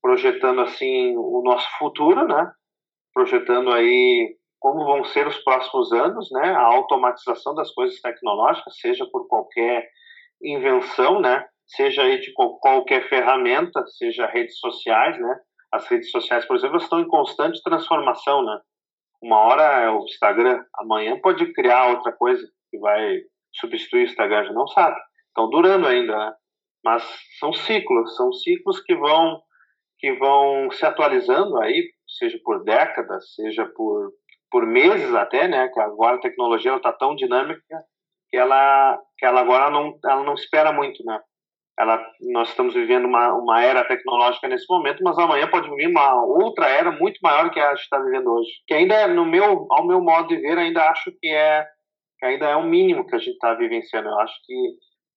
Projetando 0.00 0.60
assim 0.60 1.16
o 1.16 1.42
nosso 1.44 1.66
futuro, 1.78 2.26
né? 2.26 2.50
Projetando 3.14 3.72
aí 3.72 4.36
como 4.58 4.84
vão 4.84 5.04
ser 5.04 5.26
os 5.26 5.38
próximos 5.38 5.92
anos, 5.92 6.28
né? 6.32 6.50
A 6.50 6.62
automatização 6.62 7.54
das 7.54 7.70
coisas 7.72 8.00
tecnológicas, 8.00 8.78
seja 8.78 9.06
por 9.10 9.26
qualquer 9.28 9.88
invenção, 10.42 11.20
né? 11.20 11.46
Seja 11.66 12.02
aí 12.02 12.20
de 12.20 12.32
qualquer 12.32 13.08
ferramenta, 13.08 13.84
seja 13.86 14.26
redes 14.26 14.58
sociais, 14.58 15.18
né? 15.20 15.40
As 15.72 15.86
redes 15.88 16.10
sociais, 16.10 16.44
por 16.46 16.56
exemplo, 16.56 16.76
estão 16.76 17.00
em 17.00 17.08
constante 17.08 17.62
transformação, 17.62 18.44
né? 18.44 18.60
Uma 19.22 19.38
hora 19.40 19.62
é 19.62 19.90
o 19.90 20.04
Instagram, 20.04 20.64
amanhã 20.78 21.18
pode 21.20 21.52
criar 21.52 21.88
outra 21.88 22.12
coisa 22.12 22.46
que 22.70 22.78
vai 22.78 23.20
substituir 23.52 24.02
o 24.02 24.04
Instagram, 24.04 24.44
já 24.44 24.52
não 24.52 24.66
sabe. 24.68 24.96
Estão 25.28 25.48
durando 25.50 25.86
ainda, 25.86 26.16
né? 26.16 26.32
Mas 26.84 27.02
são 27.40 27.52
ciclos, 27.52 28.14
são 28.16 28.32
ciclos 28.32 28.80
que 28.82 28.94
vão 28.94 29.42
que 29.98 30.12
vão 30.12 30.70
se 30.70 30.84
atualizando 30.84 31.58
aí, 31.62 31.90
seja 32.18 32.38
por 32.44 32.62
décadas, 32.64 33.34
seja 33.34 33.64
por, 33.74 34.12
por 34.50 34.66
meses 34.66 35.14
até, 35.14 35.48
né? 35.48 35.68
Que 35.68 35.80
agora 35.80 36.16
a 36.16 36.20
tecnologia 36.20 36.76
está 36.76 36.92
tão 36.92 37.16
dinâmica 37.16 37.82
que 38.28 38.36
ela 38.36 39.00
que 39.18 39.24
ela 39.24 39.40
agora 39.40 39.70
não 39.70 39.98
ela 40.04 40.22
não 40.22 40.34
espera 40.34 40.72
muito, 40.72 41.02
né? 41.04 41.18
Ela, 41.78 42.02
nós 42.32 42.48
estamos 42.48 42.72
vivendo 42.74 43.04
uma, 43.04 43.34
uma 43.34 43.62
era 43.62 43.84
tecnológica 43.84 44.48
nesse 44.48 44.64
momento, 44.68 45.02
mas 45.04 45.18
amanhã 45.18 45.46
pode 45.48 45.68
vir 45.74 45.88
uma 45.88 46.24
outra 46.24 46.66
era 46.66 46.90
muito 46.90 47.18
maior 47.22 47.50
que 47.50 47.60
a 47.60 47.70
gente 47.74 47.82
está 47.82 47.98
vivendo 47.98 48.28
hoje. 48.32 48.50
Que 48.66 48.74
ainda, 48.74 49.06
no 49.08 49.26
meu, 49.26 49.66
ao 49.70 49.86
meu 49.86 50.00
modo 50.00 50.28
de 50.28 50.38
ver, 50.38 50.56
ainda 50.56 50.88
acho 50.88 51.12
que 51.20 51.28
é 51.28 51.66
ainda 52.22 52.46
é 52.46 52.56
o 52.56 52.64
mínimo 52.64 53.06
que 53.06 53.14
a 53.14 53.18
gente 53.18 53.32
está 53.32 53.54
vivenciando. 53.54 54.08
Eu 54.08 54.18
acho 54.20 54.34
que 54.44 54.54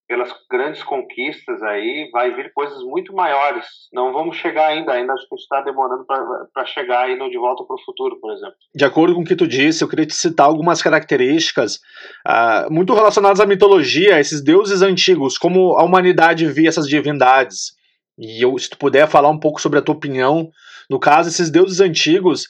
pelas 0.09 0.33
grandes 0.49 0.81
conquistas 0.81 1.61
aí 1.61 2.09
vai 2.11 2.35
vir 2.35 2.51
coisas 2.51 2.81
muito 2.81 3.13
maiores. 3.13 3.63
Não 3.93 4.11
vamos 4.11 4.37
chegar 4.37 4.69
ainda, 4.69 4.91
ainda 4.91 5.13
acho 5.13 5.29
que 5.29 5.35
está 5.35 5.61
demorando 5.61 6.03
para 6.03 6.65
chegar 6.65 7.01
aí 7.01 7.15
no 7.15 7.29
De 7.29 7.37
Volta 7.37 7.63
para 7.63 7.75
o 7.75 7.85
Futuro, 7.85 8.19
por 8.19 8.33
exemplo. 8.33 8.55
De 8.73 8.83
acordo 8.83 9.13
com 9.13 9.21
o 9.21 9.23
que 9.23 9.35
tu 9.35 9.47
disse, 9.47 9.83
eu 9.83 9.87
queria 9.87 10.07
te 10.07 10.15
citar 10.15 10.47
algumas 10.47 10.81
características 10.81 11.75
uh, 12.27 12.73
muito 12.73 12.91
relacionadas 12.95 13.39
à 13.39 13.45
mitologia, 13.45 14.19
esses 14.19 14.43
deuses 14.43 14.81
antigos, 14.81 15.37
como 15.37 15.77
a 15.77 15.83
humanidade 15.83 16.47
via 16.47 16.69
essas 16.69 16.87
divindades. 16.87 17.73
E 18.17 18.43
eu, 18.43 18.57
se 18.57 18.67
tu 18.67 18.79
puder 18.79 19.07
falar 19.07 19.29
um 19.29 19.39
pouco 19.39 19.61
sobre 19.61 19.77
a 19.77 19.81
tua 19.81 19.93
opinião, 19.93 20.49
no 20.89 20.99
caso, 20.99 21.29
esses 21.29 21.51
deuses 21.51 21.79
antigos, 21.79 22.47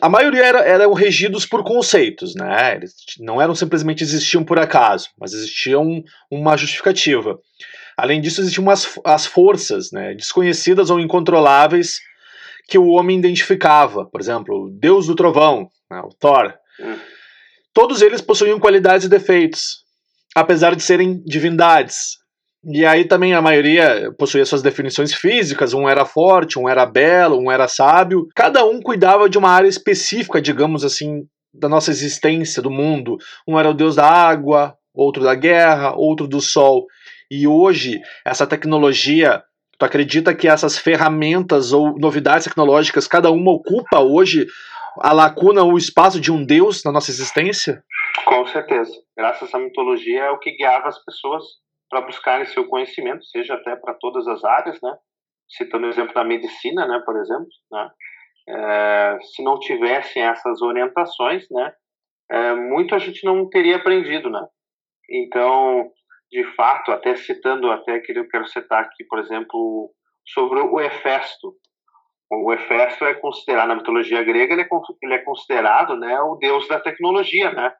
a 0.00 0.08
maioria 0.08 0.44
era, 0.44 0.60
eram 0.60 0.92
regidos 0.92 1.46
por 1.46 1.62
conceitos, 1.62 2.34
né? 2.34 2.76
Eles 2.76 2.94
não 3.20 3.40
eram 3.40 3.54
simplesmente 3.54 4.02
existiam 4.02 4.44
por 4.44 4.58
acaso, 4.58 5.08
mas 5.18 5.32
existiam 5.32 6.02
uma 6.30 6.56
justificativa. 6.56 7.38
Além 7.96 8.20
disso, 8.20 8.40
existiam 8.40 8.68
as, 8.70 8.98
as 9.04 9.24
forças 9.24 9.92
né, 9.92 10.14
desconhecidas 10.14 10.90
ou 10.90 10.98
incontroláveis 10.98 12.00
que 12.68 12.76
o 12.76 12.88
homem 12.88 13.18
identificava. 13.18 14.04
Por 14.04 14.20
exemplo, 14.20 14.64
o 14.64 14.70
deus 14.70 15.06
do 15.06 15.14
trovão, 15.14 15.68
né, 15.90 16.00
o 16.00 16.08
Thor. 16.18 16.52
Hum. 16.80 16.98
Todos 17.72 18.02
eles 18.02 18.20
possuíam 18.20 18.58
qualidades 18.58 19.06
e 19.06 19.08
defeitos, 19.10 19.84
apesar 20.34 20.74
de 20.74 20.82
serem 20.82 21.22
divindades. 21.24 22.16
E 22.66 22.84
aí 22.86 23.04
também 23.04 23.34
a 23.34 23.42
maioria 23.42 24.12
possuía 24.18 24.44
suas 24.46 24.62
definições 24.62 25.12
físicas, 25.12 25.74
um 25.74 25.88
era 25.88 26.04
forte, 26.04 26.58
um 26.58 26.68
era 26.68 26.86
belo, 26.86 27.38
um 27.38 27.50
era 27.50 27.68
sábio. 27.68 28.26
Cada 28.34 28.64
um 28.64 28.80
cuidava 28.80 29.28
de 29.28 29.36
uma 29.36 29.50
área 29.50 29.68
específica, 29.68 30.40
digamos 30.40 30.84
assim, 30.84 31.26
da 31.52 31.68
nossa 31.68 31.90
existência, 31.90 32.62
do 32.62 32.70
mundo. 32.70 33.18
Um 33.46 33.58
era 33.58 33.70
o 33.70 33.74
deus 33.74 33.96
da 33.96 34.06
água, 34.06 34.74
outro 34.94 35.22
da 35.22 35.34
guerra, 35.34 35.94
outro 35.94 36.26
do 36.26 36.40
sol. 36.40 36.86
E 37.30 37.46
hoje, 37.46 38.00
essa 38.24 38.46
tecnologia, 38.46 39.42
tu 39.78 39.84
acredita 39.84 40.34
que 40.34 40.48
essas 40.48 40.78
ferramentas 40.78 41.72
ou 41.72 41.98
novidades 41.98 42.44
tecnológicas, 42.44 43.06
cada 43.06 43.30
uma 43.30 43.52
ocupa 43.52 44.00
hoje 44.00 44.46
a 45.00 45.12
lacuna, 45.12 45.64
o 45.64 45.76
espaço 45.76 46.20
de 46.20 46.30
um 46.30 46.44
deus 46.44 46.82
na 46.84 46.92
nossa 46.92 47.10
existência? 47.10 47.82
Com 48.24 48.46
certeza. 48.46 48.92
Graças 49.16 49.52
à 49.52 49.58
mitologia 49.58 50.24
é 50.24 50.30
o 50.30 50.38
que 50.38 50.52
guiava 50.56 50.88
as 50.88 51.04
pessoas 51.04 51.42
para 51.94 52.00
buscarem 52.00 52.44
seu 52.46 52.66
conhecimento, 52.66 53.24
seja 53.26 53.54
até 53.54 53.76
para 53.76 53.94
todas 53.94 54.26
as 54.26 54.42
áreas, 54.42 54.80
né? 54.82 54.96
Citando 55.48 55.86
o 55.86 55.88
exemplo 55.88 56.12
da 56.12 56.24
medicina, 56.24 56.88
né, 56.88 57.00
por 57.06 57.16
exemplo, 57.16 57.46
né? 57.70 57.90
É, 58.48 59.18
se 59.22 59.44
não 59.44 59.60
tivessem 59.60 60.22
essas 60.24 60.60
orientações, 60.60 61.46
né, 61.50 61.72
é, 62.30 62.54
muito 62.54 62.94
a 62.94 62.98
gente 62.98 63.24
não 63.24 63.48
teria 63.48 63.76
aprendido, 63.76 64.28
né? 64.28 64.44
Então, 65.08 65.88
de 66.32 66.42
fato, 66.56 66.90
até 66.90 67.14
citando 67.14 67.70
até 67.70 68.00
que 68.00 68.12
eu 68.12 68.28
quero 68.28 68.46
citar 68.48 68.82
aqui, 68.82 69.04
por 69.04 69.20
exemplo, 69.20 69.90
sobre 70.26 70.58
o 70.60 70.80
Hefesto. 70.80 71.54
O 72.28 72.52
Hefesto 72.52 73.04
é 73.04 73.14
considerado 73.14 73.68
na 73.68 73.76
mitologia 73.76 74.22
grega, 74.24 74.52
ele 74.52 74.62
é, 74.62 74.68
ele 75.00 75.14
é 75.14 75.18
considerado, 75.18 75.96
né, 75.96 76.20
o 76.20 76.34
deus 76.34 76.66
da 76.66 76.80
tecnologia, 76.80 77.52
né? 77.52 77.72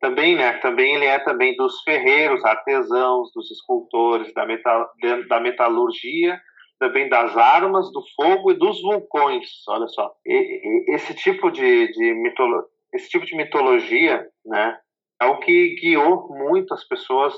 Também, 0.00 0.34
né, 0.34 0.54
também 0.58 0.94
ele 0.94 1.04
é 1.04 1.18
também 1.18 1.54
dos 1.56 1.82
ferreiros, 1.82 2.44
artesãos, 2.44 3.30
dos 3.34 3.50
escultores, 3.50 4.32
da, 4.32 4.46
metal, 4.46 4.90
da 5.28 5.40
metalurgia, 5.40 6.40
também 6.78 7.08
das 7.08 7.36
armas, 7.36 7.92
do 7.92 8.02
fogo 8.16 8.50
e 8.50 8.58
dos 8.58 8.80
vulcões. 8.80 9.46
Olha 9.68 9.86
só, 9.88 10.14
e, 10.24 10.34
e, 10.34 10.94
esse 10.94 11.14
tipo 11.14 11.50
de, 11.50 11.92
de 11.92 12.14
mitolo, 12.14 12.64
esse 12.94 13.10
tipo 13.10 13.26
de 13.26 13.36
mitologia, 13.36 14.26
né, 14.46 14.78
é 15.20 15.26
o 15.26 15.38
que 15.38 15.74
guiou 15.74 16.28
muitas 16.30 16.82
pessoas 16.88 17.34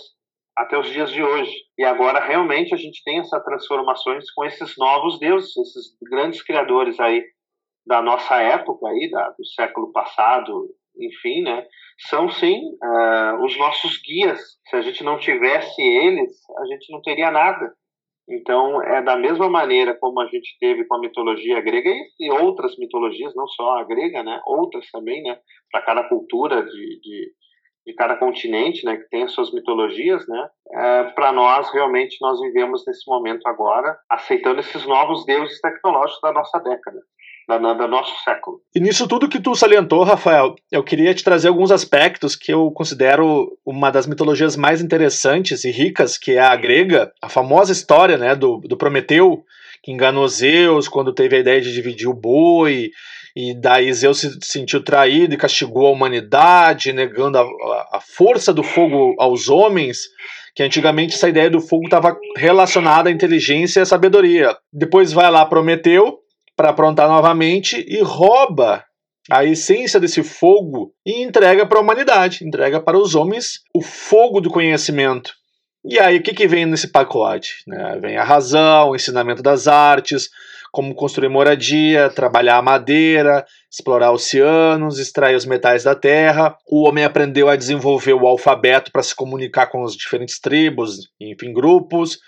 até 0.57 0.78
os 0.78 0.88
dias 0.88 1.11
de 1.11 1.23
hoje. 1.23 1.52
E 1.76 1.85
agora 1.85 2.25
realmente 2.25 2.73
a 2.73 2.78
gente 2.78 3.02
tem 3.02 3.19
essas 3.19 3.42
transformações 3.42 4.31
com 4.31 4.45
esses 4.45 4.75
novos 4.78 5.19
deuses, 5.19 5.57
esses 5.57 5.97
grandes 6.09 6.42
criadores 6.42 7.00
aí 7.00 7.25
da 7.85 8.00
nossa 8.00 8.40
época 8.40 8.87
aí, 8.88 9.11
da, 9.11 9.31
do 9.31 9.45
século 9.45 9.90
passado, 9.90 10.69
enfim, 10.99 11.43
né, 11.43 11.67
são 12.09 12.29
sim 12.31 12.61
uh, 12.83 13.45
os 13.45 13.57
nossos 13.59 14.01
guias. 14.03 14.41
Se 14.69 14.77
a 14.77 14.83
gente 14.83 15.05
não 15.05 15.19
tivesse 15.19 15.81
eles, 15.81 16.33
a 16.59 16.67
gente 16.67 16.93
não 16.93 17.01
teria 17.03 17.31
nada. 17.31 17.73
Então, 18.29 18.81
é 18.83 19.03
da 19.03 19.17
mesma 19.17 19.49
maneira 19.49 19.97
como 19.99 20.21
a 20.21 20.27
gente 20.27 20.57
teve 20.61 20.85
com 20.85 20.95
a 20.95 21.01
mitologia 21.01 21.61
grega 21.61 21.91
e 22.21 22.31
outras 22.31 22.79
mitologias, 22.79 23.35
não 23.35 23.47
só 23.49 23.79
a 23.79 23.85
grega, 23.85 24.23
né, 24.23 24.41
outras 24.47 24.89
também, 24.91 25.23
né, 25.23 25.39
para 25.71 25.83
cada 25.83 26.09
cultura 26.09 26.63
de, 26.63 27.01
de, 27.01 27.33
de, 27.87 27.95
cada 27.95 28.17
continente, 28.17 28.85
né, 28.85 28.97
que 28.97 29.09
tem 29.11 29.25
as 29.25 29.33
suas 29.33 29.53
mitologias, 29.53 30.27
né, 30.29 30.49
é, 30.73 31.03
para 31.11 31.33
nós, 31.33 31.69
realmente, 31.73 32.17
nós 32.21 32.41
vivemos 32.41 32.85
nesse 32.87 33.09
momento 33.11 33.45
agora, 33.47 33.99
aceitando 34.09 34.61
esses 34.61 34.87
novos 34.87 35.27
deuses 35.27 35.61
tecnológicos 35.61 36.21
da 36.23 36.33
nossa 36.33 36.59
década 36.61 37.01
da, 37.49 37.59
da, 37.59 37.89
nosso 37.89 38.13
século. 38.25 38.61
E 38.75 38.81
nisso 38.81 39.09
tudo 39.09 39.29
que 39.29 39.41
tu 39.41 39.55
salientou, 39.55 40.03
Rafael, 40.03 40.55
eu 40.71 40.83
queria 40.83 41.15
te 41.15 41.25
trazer 41.25 41.49
alguns 41.49 41.71
aspectos 41.71 42.37
que 42.37 42.53
eu 42.53 42.71
considero 42.71 43.57
uma 43.65 43.91
das 43.91 44.07
mitologias 44.07 44.57
mais 44.57 44.81
interessantes 44.81 45.65
e 45.65 45.71
ricas, 45.71 46.17
que 46.17 46.33
é 46.33 46.41
a 46.41 46.57
grega, 46.57 47.13
a 47.21 47.29
famosa 47.29 47.73
história 47.73 48.17
né, 48.17 48.35
do, 48.35 48.59
do 48.59 48.77
Prometeu, 48.77 49.45
que 49.83 49.93
enganou 49.93 50.29
Zeus 50.29 50.89
quando 50.89 51.13
teve 51.13 51.37
a 51.37 51.41
ideia 51.41 51.61
de 51.61 51.73
dividir 51.73 52.09
o 52.09 52.15
boi, 52.15 52.91
e 53.35 53.55
daí 53.55 53.93
Zeus 53.93 54.21
se 54.21 54.39
sentiu 54.43 54.83
traído 54.85 55.35
e 55.35 55.39
castigou 55.39 55.87
a 55.87 55.91
humanidade, 55.91 56.93
negando 56.93 57.39
a, 57.39 57.43
a 57.93 58.01
força 58.01 58.53
do 58.53 58.63
fogo 58.63 59.15
aos 59.19 59.49
homens 59.49 59.99
que 60.55 60.63
antigamente 60.63 61.15
essa 61.15 61.29
ideia 61.29 61.49
do 61.49 61.61
fogo 61.61 61.85
estava 61.85 62.17
relacionada 62.37 63.09
à 63.09 63.13
inteligência 63.13 63.81
e 63.81 63.83
à 63.83 63.87
sabedoria. 63.87 64.55
Depois 64.73 65.13
vai 65.13 65.31
lá 65.31 65.47
Prometeu, 65.47 66.19
para 66.56 66.71
aprontar 66.71 67.09
novamente 67.09 67.85
e 67.88 68.02
rouba 68.02 68.85
a 69.30 69.44
essência 69.44 70.00
desse 70.00 70.23
fogo 70.23 70.92
e 71.06 71.23
entrega 71.23 71.64
para 71.66 71.78
a 71.78 71.82
humanidade, 71.82 72.44
entrega 72.44 72.80
para 72.80 72.99
os 72.99 73.14
homens 73.14 73.61
o 73.75 73.80
fogo 73.80 74.40
do 74.40 74.50
conhecimento. 74.50 75.32
E 75.85 75.99
aí, 75.99 76.18
o 76.18 76.23
que, 76.23 76.32
que 76.32 76.47
vem 76.47 76.64
nesse 76.64 76.88
pacote? 76.88 77.62
Né? 77.66 77.99
Vem 78.00 78.16
a 78.16 78.23
razão, 78.23 78.90
o 78.90 78.97
ensinamento 78.97 79.42
das 79.42 79.66
artes, 79.66 80.28
como 80.71 80.94
construir 80.94 81.28
moradia, 81.28 82.09
trabalhar 82.09 82.56
a 82.56 82.62
madeira, 82.62 83.44
explorar 83.71 84.12
oceanos, 84.12 84.99
extrair 84.99 85.35
os 85.35 85.44
metais 85.44 85.82
da 85.82 85.94
terra. 85.94 86.56
O 86.66 86.88
homem 86.88 87.04
aprendeu 87.04 87.49
a 87.49 87.56
desenvolver 87.56 88.14
o 88.14 88.26
alfabeto 88.26 88.92
para 88.92 89.02
se 89.02 89.14
comunicar 89.14 89.66
com 89.66 89.82
as 89.85 89.94
diferentes 89.94 90.38
tribos, 90.38 91.11
enfim, 91.21 91.52
grupos. 91.52 92.18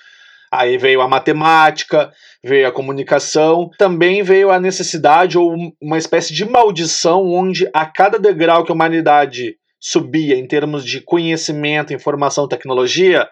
Aí 0.57 0.79
veio 0.79 1.01
a 1.01 1.09
matemática, 1.09 2.13
veio 2.43 2.69
a 2.69 2.73
comunicação, 2.73 3.69
também 3.77 4.23
veio 4.23 4.51
a 4.51 4.61
necessidade 4.61 5.37
ou 5.37 5.55
uma 5.83 5.99
espécie 5.99 6.33
de 6.33 6.45
maldição 6.45 7.27
onde 7.27 7.69
a 7.75 7.85
cada 7.85 8.19
degrau 8.19 8.63
que 8.63 8.71
a 8.71 8.75
humanidade 8.75 9.57
subia 9.81 10.37
em 10.37 10.47
termos 10.47 10.85
de 10.85 11.01
conhecimento, 11.01 11.93
informação, 11.93 12.47
tecnologia, 12.47 13.29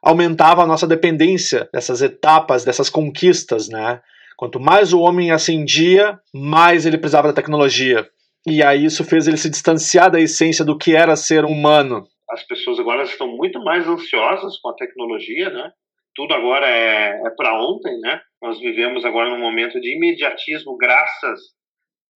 aumentava 0.00 0.62
a 0.62 0.66
nossa 0.66 0.86
dependência 0.86 1.68
dessas 1.72 2.02
etapas, 2.02 2.64
dessas 2.64 2.88
conquistas, 2.88 3.68
né? 3.68 4.00
Quanto 4.36 4.60
mais 4.60 4.92
o 4.92 5.00
homem 5.00 5.32
ascendia, 5.32 6.18
mais 6.32 6.86
ele 6.86 6.98
precisava 6.98 7.28
da 7.28 7.34
tecnologia. 7.34 8.06
E 8.46 8.62
aí 8.62 8.84
isso 8.84 9.04
fez 9.04 9.26
ele 9.26 9.36
se 9.36 9.50
distanciar 9.50 10.10
da 10.10 10.20
essência 10.20 10.64
do 10.64 10.78
que 10.78 10.94
era 10.94 11.16
ser 11.16 11.44
humano. 11.44 12.06
As 12.30 12.42
pessoas 12.44 12.78
agora 12.78 13.02
estão 13.02 13.26
muito 13.26 13.58
mais 13.62 13.86
ansiosas 13.86 14.56
com 14.58 14.70
a 14.70 14.74
tecnologia, 14.74 15.50
né? 15.50 15.72
Tudo 16.14 16.34
agora 16.34 16.68
é, 16.68 17.20
é 17.26 17.30
para 17.36 17.54
ontem, 17.62 17.98
né? 18.00 18.20
Nós 18.42 18.58
vivemos 18.58 19.04
agora 19.04 19.30
num 19.30 19.38
momento 19.38 19.80
de 19.80 19.94
imediatismo 19.94 20.76
graças 20.76 21.40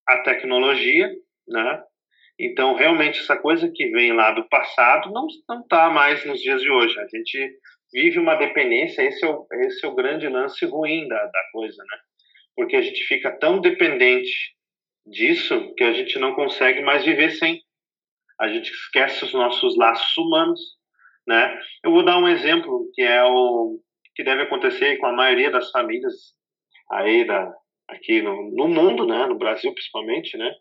à 0.08 0.22
tecnologia, 0.22 1.10
né? 1.48 1.82
Então, 2.38 2.74
realmente, 2.74 3.20
essa 3.20 3.36
coisa 3.36 3.70
que 3.72 3.88
vem 3.90 4.12
lá 4.12 4.32
do 4.32 4.48
passado 4.48 5.10
não 5.12 5.26
está 5.26 5.88
mais 5.90 6.24
nos 6.24 6.40
dias 6.40 6.60
de 6.60 6.68
hoje. 6.68 6.98
A 6.98 7.06
gente 7.06 7.58
vive 7.92 8.18
uma 8.18 8.34
dependência, 8.34 9.02
esse 9.02 9.24
é 9.24 9.28
o, 9.28 9.46
esse 9.52 9.84
é 9.86 9.88
o 9.88 9.94
grande 9.94 10.28
lance 10.28 10.64
ruim 10.66 11.06
da, 11.06 11.24
da 11.26 11.42
coisa, 11.52 11.82
né? 11.82 11.98
Porque 12.56 12.76
a 12.76 12.82
gente 12.82 13.04
fica 13.04 13.30
tão 13.38 13.60
dependente 13.60 14.54
disso 15.06 15.74
que 15.76 15.84
a 15.84 15.92
gente 15.92 16.18
não 16.18 16.34
consegue 16.34 16.82
mais 16.82 17.04
viver 17.04 17.30
sem. 17.30 17.60
A 18.40 18.48
gente 18.48 18.70
esquece 18.70 19.24
os 19.24 19.32
nossos 19.32 19.76
laços 19.76 20.16
humanos, 20.16 20.60
né? 21.26 21.58
Eu 21.82 21.90
vou 21.90 22.04
dar 22.04 22.18
um 22.18 22.28
exemplo 22.28 22.88
que 22.94 23.02
é 23.02 23.22
o 23.24 23.78
que 24.14 24.22
deve 24.22 24.42
acontecer 24.42 24.96
com 24.98 25.06
a 25.06 25.12
maioria 25.12 25.50
das 25.50 25.70
famílias 25.70 26.14
aí 26.90 27.26
da 27.26 27.52
aqui 27.88 28.22
no, 28.22 28.50
no 28.54 28.68
mundo, 28.68 29.06
né? 29.06 29.26
No 29.26 29.36
Brasil 29.36 29.72
principalmente, 29.72 30.36
né? 30.36 30.54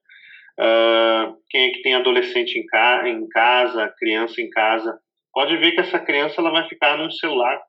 Uh, 0.59 1.35
quem 1.49 1.69
é 1.69 1.69
que 1.71 1.81
tem 1.81 1.95
adolescente 1.95 2.59
em, 2.59 2.65
ca 2.65 3.07
em 3.07 3.27
casa, 3.29 3.93
criança 3.97 4.39
em 4.41 4.49
casa, 4.49 4.99
pode 5.33 5.57
ver 5.57 5.71
que 5.71 5.81
essa 5.81 5.99
criança 5.99 6.39
ela 6.39 6.51
vai 6.51 6.67
ficar 6.67 6.97
num 6.97 7.09
celular 7.09 7.59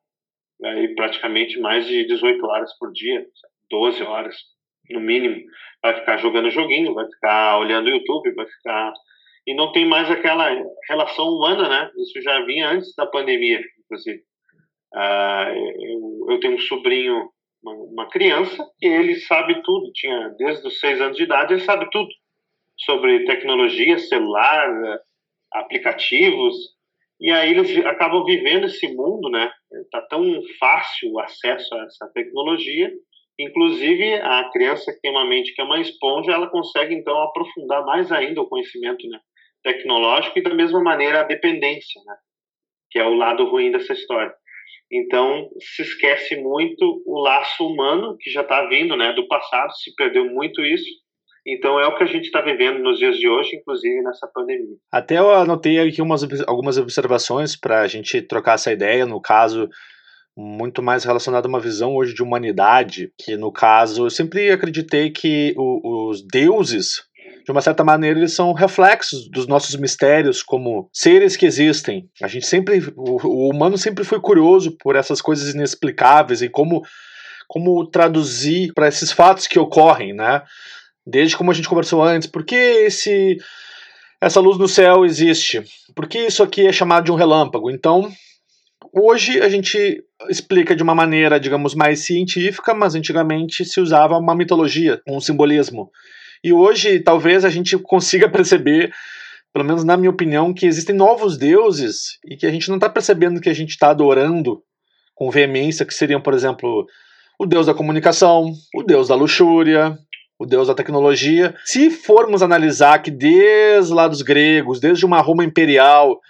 aí 0.62 0.94
praticamente 0.94 1.58
mais 1.58 1.86
de 1.86 2.06
18 2.06 2.44
horas 2.46 2.76
por 2.78 2.92
dia, 2.92 3.24
12 3.70 4.02
horas 4.02 4.36
no 4.90 5.00
mínimo. 5.00 5.42
Vai 5.82 5.94
ficar 5.94 6.18
jogando 6.18 6.50
joguinho, 6.50 6.94
vai 6.94 7.06
ficar 7.06 7.58
olhando 7.58 7.88
YouTube, 7.88 8.34
vai 8.34 8.46
ficar 8.46 8.92
e 9.46 9.54
não 9.54 9.72
tem 9.72 9.86
mais 9.86 10.10
aquela 10.10 10.48
relação 10.88 11.26
humana, 11.28 11.68
né? 11.68 11.90
Isso 11.98 12.20
já 12.22 12.44
vinha 12.44 12.70
antes 12.70 12.94
da 12.96 13.06
pandemia, 13.06 13.60
inclusive. 13.84 14.22
Uh, 14.94 15.50
eu, 15.82 16.26
eu, 16.30 16.40
tenho 16.40 16.54
um 16.54 16.60
sobrinho, 16.60 17.30
uma, 17.62 17.72
uma, 17.74 18.08
criança, 18.08 18.64
e 18.80 18.86
ele 18.86 19.16
sabe 19.16 19.62
tudo. 19.62 19.92
Tinha 19.92 20.30
desde 20.38 20.66
os 20.66 20.78
seis 20.80 21.00
anos 21.00 21.16
de 21.16 21.24
idade, 21.24 21.52
ele 21.52 21.62
sabe 21.62 21.88
tudo 21.90 22.08
sobre 22.78 23.24
tecnologia, 23.24 23.98
celular, 23.98 24.98
aplicativos. 25.52 26.54
E 27.20 27.30
aí 27.30 27.50
eles 27.50 27.76
acabam 27.86 28.24
vivendo 28.24 28.66
esse 28.66 28.88
mundo, 28.88 29.28
né? 29.30 29.50
Tá 29.90 30.00
tão 30.02 30.24
fácil 30.58 31.12
o 31.12 31.20
acesso 31.20 31.74
a 31.74 31.84
essa 31.84 32.10
tecnologia. 32.14 32.90
Inclusive, 33.38 34.14
a 34.14 34.48
criança 34.52 34.92
que 34.92 35.00
tem 35.00 35.10
uma 35.10 35.26
mente 35.26 35.54
que 35.54 35.60
é 35.60 35.64
uma 35.64 35.80
esponja, 35.80 36.32
ela 36.32 36.48
consegue, 36.48 36.94
então, 36.94 37.20
aprofundar 37.20 37.84
mais 37.84 38.12
ainda 38.12 38.40
o 38.40 38.48
conhecimento 38.48 39.08
né, 39.08 39.18
tecnológico 39.64 40.38
e, 40.38 40.42
da 40.42 40.54
mesma 40.54 40.80
maneira, 40.80 41.20
a 41.20 41.24
dependência, 41.24 42.00
né? 42.06 42.14
Que 42.90 42.98
é 43.00 43.04
o 43.04 43.14
lado 43.14 43.48
ruim 43.48 43.72
dessa 43.72 43.92
história. 43.92 44.32
Então, 44.92 45.48
se 45.58 45.82
esquece 45.82 46.36
muito 46.36 47.02
o 47.06 47.20
laço 47.20 47.66
humano, 47.66 48.16
que 48.20 48.30
já 48.30 48.42
está 48.42 48.66
vindo 48.66 48.96
né, 48.96 49.12
do 49.12 49.26
passado, 49.26 49.72
se 49.74 49.92
perdeu 49.96 50.26
muito 50.26 50.62
isso, 50.62 50.88
então 51.46 51.78
é 51.78 51.86
o 51.86 51.96
que 51.96 52.04
a 52.04 52.06
gente 52.06 52.24
está 52.24 52.40
vivendo 52.40 52.78
nos 52.78 52.98
dias 52.98 53.16
de 53.16 53.28
hoje, 53.28 53.56
inclusive 53.56 54.02
nessa 54.02 54.26
pandemia. 54.32 54.76
Até 54.90 55.18
eu 55.18 55.30
anotei 55.30 55.78
aqui 55.78 56.00
umas, 56.00 56.22
algumas 56.46 56.78
observações 56.78 57.56
para 57.56 57.80
a 57.80 57.86
gente 57.86 58.22
trocar 58.22 58.54
essa 58.54 58.72
ideia, 58.72 59.04
no 59.04 59.20
caso, 59.20 59.68
muito 60.36 60.82
mais 60.82 61.04
relacionado 61.04 61.46
a 61.46 61.48
uma 61.48 61.60
visão 61.60 61.94
hoje 61.94 62.14
de 62.14 62.22
humanidade, 62.22 63.12
que 63.18 63.36
no 63.36 63.52
caso 63.52 64.06
eu 64.06 64.10
sempre 64.10 64.50
acreditei 64.50 65.10
que 65.10 65.54
o, 65.56 66.08
os 66.08 66.26
deuses, 66.26 67.02
de 67.44 67.50
uma 67.50 67.60
certa 67.60 67.84
maneira, 67.84 68.18
eles 68.18 68.34
são 68.34 68.52
reflexos 68.52 69.28
dos 69.28 69.46
nossos 69.46 69.76
mistérios 69.76 70.42
como 70.42 70.88
seres 70.92 71.36
que 71.36 71.46
existem. 71.46 72.08
A 72.22 72.28
gente 72.28 72.46
sempre, 72.46 72.82
o, 72.96 73.26
o 73.26 73.50
humano 73.50 73.76
sempre 73.76 74.04
foi 74.04 74.20
curioso 74.20 74.76
por 74.78 74.96
essas 74.96 75.20
coisas 75.20 75.54
inexplicáveis 75.54 76.42
e 76.42 76.48
como 76.48 76.82
como 77.46 77.86
traduzir 77.86 78.72
para 78.72 78.88
esses 78.88 79.12
fatos 79.12 79.46
que 79.46 79.58
ocorrem, 79.58 80.12
né? 80.12 80.42
Desde 81.06 81.36
como 81.36 81.50
a 81.50 81.54
gente 81.54 81.68
conversou 81.68 82.02
antes, 82.02 82.26
por 82.26 82.44
que 82.44 82.56
esse, 82.56 83.36
essa 84.20 84.40
luz 84.40 84.58
no 84.58 84.66
céu 84.66 85.04
existe? 85.04 85.62
Por 85.94 86.08
que 86.08 86.18
isso 86.18 86.42
aqui 86.42 86.66
é 86.66 86.72
chamado 86.72 87.04
de 87.04 87.12
um 87.12 87.16
relâmpago? 87.16 87.70
Então, 87.70 88.10
hoje 88.92 89.40
a 89.40 89.48
gente 89.48 90.02
explica 90.28 90.74
de 90.74 90.82
uma 90.82 90.94
maneira, 90.94 91.38
digamos, 91.38 91.74
mais 91.74 92.00
científica, 92.00 92.72
mas 92.74 92.94
antigamente 92.94 93.64
se 93.64 93.80
usava 93.80 94.16
uma 94.16 94.34
mitologia, 94.34 95.00
um 95.06 95.20
simbolismo. 95.20 95.90
E 96.44 96.52
hoje 96.52 97.00
talvez 97.00 97.42
a 97.42 97.48
gente 97.48 97.78
consiga 97.78 98.28
perceber, 98.28 98.92
pelo 99.50 99.64
menos 99.64 99.82
na 99.82 99.96
minha 99.96 100.10
opinião, 100.10 100.52
que 100.52 100.66
existem 100.66 100.94
novos 100.94 101.38
deuses 101.38 102.18
e 102.30 102.36
que 102.36 102.46
a 102.46 102.50
gente 102.50 102.68
não 102.68 102.76
está 102.76 102.90
percebendo 102.90 103.40
que 103.40 103.48
a 103.48 103.54
gente 103.54 103.70
está 103.70 103.88
adorando 103.88 104.62
com 105.14 105.30
veemência, 105.30 105.86
que 105.86 105.94
seriam, 105.94 106.20
por 106.20 106.34
exemplo, 106.34 106.86
o 107.38 107.46
deus 107.46 107.64
da 107.64 107.72
comunicação, 107.72 108.52
o 108.74 108.82
deus 108.82 109.08
da 109.08 109.14
luxúria, 109.14 109.98
o 110.38 110.44
deus 110.44 110.68
da 110.68 110.74
tecnologia. 110.74 111.54
Se 111.64 111.88
formos 111.88 112.42
analisar 112.42 113.00
que 113.00 113.10
desde 113.10 113.94
lá 113.94 114.06
dos 114.06 114.20
gregos, 114.20 114.80
desde 114.80 115.06
uma 115.06 115.22
Roma 115.22 115.44
imperial, 115.44 116.20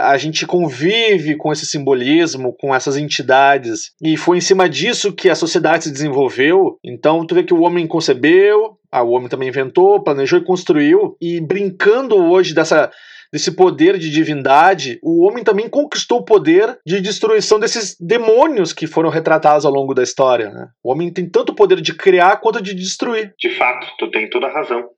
a 0.00 0.16
gente 0.16 0.46
convive 0.46 1.36
com 1.36 1.52
esse 1.52 1.66
simbolismo, 1.66 2.54
com 2.56 2.72
essas 2.72 2.96
entidades, 2.96 3.90
e 4.00 4.16
foi 4.16 4.38
em 4.38 4.40
cima 4.40 4.68
disso 4.68 5.12
que 5.12 5.28
a 5.28 5.34
sociedade 5.34 5.84
se 5.84 5.90
desenvolveu. 5.92 6.78
Então, 6.84 7.26
tu 7.26 7.34
vê 7.34 7.42
que 7.42 7.52
o 7.52 7.62
homem 7.62 7.84
concebeu, 7.86 8.78
ah, 8.90 9.02
o 9.02 9.10
homem 9.10 9.28
também 9.28 9.48
inventou, 9.48 10.02
planejou 10.02 10.38
e 10.38 10.44
construiu, 10.44 11.16
e 11.20 11.40
brincando 11.40 12.16
hoje 12.16 12.54
dessa 12.54 12.90
desse 13.32 13.54
poder 13.54 13.98
de 13.98 14.10
divindade, 14.10 14.98
o 15.02 15.26
homem 15.26 15.44
também 15.44 15.68
conquistou 15.68 16.18
o 16.18 16.24
poder 16.24 16.78
de 16.86 17.00
destruição 17.00 17.58
desses 17.58 17.96
demônios 18.00 18.72
que 18.72 18.86
foram 18.86 19.10
retratados 19.10 19.64
ao 19.64 19.72
longo 19.72 19.94
da 19.94 20.02
história. 20.02 20.50
Né? 20.50 20.68
O 20.82 20.90
homem 20.90 21.12
tem 21.12 21.28
tanto 21.28 21.54
poder 21.54 21.80
de 21.80 21.94
criar 21.94 22.36
quanto 22.38 22.62
de 22.62 22.74
destruir. 22.74 23.34
De 23.38 23.50
fato, 23.50 23.86
tu 23.98 24.10
tem 24.10 24.30
toda 24.30 24.46
a 24.46 24.52
razão. 24.52 24.88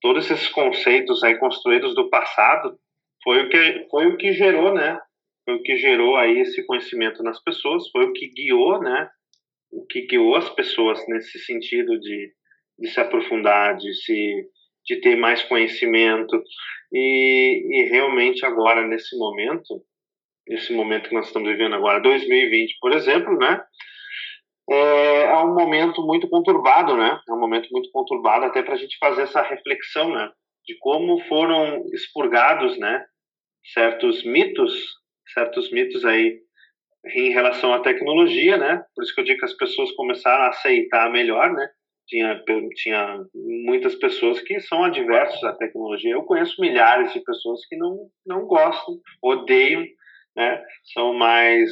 Todos 0.00 0.30
esses 0.30 0.48
conceitos 0.48 1.22
aí 1.24 1.36
construídos 1.38 1.94
do 1.94 2.08
passado 2.08 2.78
foi 3.22 3.42
o 3.42 3.48
que 3.48 3.86
foi 3.90 4.06
o 4.06 4.16
que 4.16 4.32
gerou, 4.32 4.72
né? 4.72 4.98
Foi 5.44 5.56
o 5.56 5.62
que 5.62 5.76
gerou 5.76 6.16
aí 6.16 6.40
esse 6.40 6.64
conhecimento 6.64 7.22
nas 7.22 7.42
pessoas, 7.42 7.88
foi 7.90 8.04
o 8.04 8.12
que 8.12 8.28
guiou, 8.28 8.80
né? 8.80 9.08
O 9.72 9.84
que 9.86 10.06
guiou 10.06 10.36
as 10.36 10.48
pessoas 10.50 11.00
nesse 11.08 11.38
sentido 11.40 11.98
de, 11.98 12.32
de 12.78 12.88
se 12.88 13.00
aprofundar, 13.00 13.76
de 13.76 13.92
se 13.94 14.48
de 14.88 14.96
ter 14.96 15.16
mais 15.16 15.42
conhecimento. 15.42 16.42
E, 16.92 17.62
e 17.70 17.88
realmente 17.90 18.44
agora, 18.46 18.86
nesse 18.86 19.16
momento, 19.18 19.82
nesse 20.48 20.72
momento 20.72 21.10
que 21.10 21.14
nós 21.14 21.26
estamos 21.26 21.50
vivendo 21.50 21.74
agora, 21.74 22.00
2020, 22.00 22.78
por 22.80 22.92
exemplo, 22.92 23.36
né? 23.36 23.62
É, 24.70 25.24
é 25.24 25.36
um 25.38 25.54
momento 25.54 26.02
muito 26.02 26.28
conturbado, 26.28 26.96
né? 26.96 27.20
É 27.28 27.32
um 27.32 27.40
momento 27.40 27.68
muito 27.70 27.90
conturbado 27.90 28.46
até 28.46 28.62
para 28.62 28.74
a 28.74 28.78
gente 28.78 28.96
fazer 28.98 29.22
essa 29.22 29.42
reflexão, 29.42 30.10
né? 30.12 30.30
De 30.66 30.76
como 30.78 31.20
foram 31.24 31.84
expurgados, 31.92 32.78
né? 32.78 33.04
Certos 33.74 34.24
mitos, 34.24 34.72
certos 35.34 35.70
mitos 35.70 36.04
aí 36.04 36.38
em 37.14 37.30
relação 37.30 37.72
à 37.72 37.80
tecnologia, 37.80 38.56
né? 38.56 38.82
Por 38.94 39.04
isso 39.04 39.14
que 39.14 39.20
eu 39.20 39.24
digo 39.24 39.38
que 39.38 39.44
as 39.44 39.56
pessoas 39.56 39.90
começaram 39.92 40.44
a 40.44 40.48
aceitar 40.48 41.10
melhor, 41.10 41.52
né? 41.52 41.68
Tinha, 42.08 42.42
tinha 42.74 43.24
muitas 43.34 43.94
pessoas 43.96 44.40
que 44.40 44.58
são 44.60 44.82
adversas 44.82 45.42
à 45.44 45.52
tecnologia. 45.54 46.12
Eu 46.12 46.24
conheço 46.24 46.60
milhares 46.60 47.12
de 47.12 47.20
pessoas 47.20 47.64
que 47.66 47.76
não, 47.76 48.08
não 48.26 48.46
gostam, 48.46 48.98
odeiam, 49.22 49.84
né? 50.34 50.62
são 50.92 51.14
mais 51.14 51.70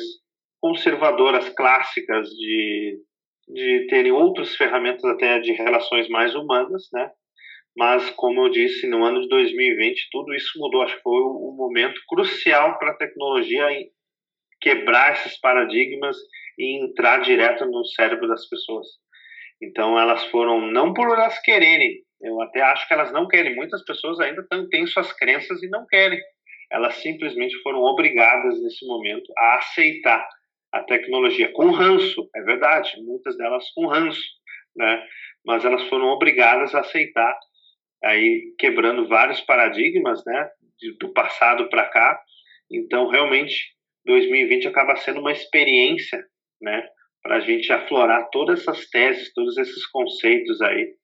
conservadoras 0.61 1.49
clássicas 1.51 2.29
de, 2.29 2.99
de 3.49 3.87
terem 3.88 4.12
outras 4.12 4.55
ferramentas 4.55 5.05
até 5.05 5.40
de 5.40 5.53
relações 5.53 6.09
mais 6.09 6.35
humanas, 6.35 6.88
né? 6.92 7.11
mas 7.77 8.11
como 8.11 8.46
eu 8.46 8.51
disse, 8.51 8.87
no 8.87 9.05
ano 9.05 9.22
de 9.22 9.29
2020 9.29 10.09
tudo 10.11 10.35
isso 10.35 10.59
mudou. 10.59 10.83
Acho 10.83 10.96
que 10.96 11.03
foi 11.03 11.22
um 11.22 11.55
momento 11.57 12.01
crucial 12.09 12.79
para 12.79 12.92
a 12.92 12.96
tecnologia 12.96 13.66
quebrar 14.61 15.12
esses 15.12 15.38
paradigmas 15.40 16.16
e 16.59 16.83
entrar 16.83 17.18
direto 17.18 17.64
no 17.66 17.85
cérebro 17.85 18.27
das 18.27 18.49
pessoas. 18.49 18.87
Então 19.62 19.99
elas 19.99 20.25
foram 20.27 20.61
não 20.71 20.92
por 20.92 21.07
elas 21.07 21.38
quererem, 21.40 22.03
eu 22.21 22.40
até 22.40 22.61
acho 22.62 22.87
que 22.87 22.95
elas 22.95 23.12
não 23.12 23.29
querem. 23.29 23.55
Muitas 23.55 23.85
pessoas 23.85 24.19
ainda 24.21 24.47
têm 24.71 24.87
suas 24.87 25.12
crenças 25.12 25.62
e 25.62 25.69
não 25.69 25.87
querem. 25.87 26.21
Elas 26.71 26.97
simplesmente 26.97 27.57
foram 27.62 27.81
obrigadas 27.81 28.61
nesse 28.62 28.87
momento 28.87 29.33
a 29.38 29.57
aceitar 29.57 30.27
a 30.73 30.83
tecnologia 30.83 31.53
com 31.53 31.71
ranço, 31.71 32.29
é 32.35 32.42
verdade, 32.42 33.01
muitas 33.03 33.37
delas 33.37 33.71
com 33.73 33.87
ranço, 33.87 34.27
né? 34.75 35.07
Mas 35.45 35.64
elas 35.64 35.83
foram 35.88 36.07
obrigadas 36.07 36.75
a 36.75 36.81
aceitar, 36.81 37.38
aí 38.03 38.53
quebrando 38.59 39.07
vários 39.07 39.40
paradigmas, 39.42 40.23
né? 40.27 40.51
Do 41.01 41.12
passado 41.12 41.69
para 41.71 41.88
cá. 41.88 42.21
Então, 42.71 43.09
realmente, 43.09 43.75
2020 44.05 44.69
acaba 44.69 44.97
sendo 44.97 45.21
uma 45.21 45.33
experiência, 45.33 46.23
né? 46.61 46.87
Para 47.26 47.38
a 47.38 47.40
gente 47.40 47.72
aflorar 47.72 48.28
todas 48.30 48.60
essas 48.60 48.88
teses, 48.88 49.32
todos 49.34 49.58
esses 49.58 49.84
conceitos 49.86 50.62
aí 50.62 50.94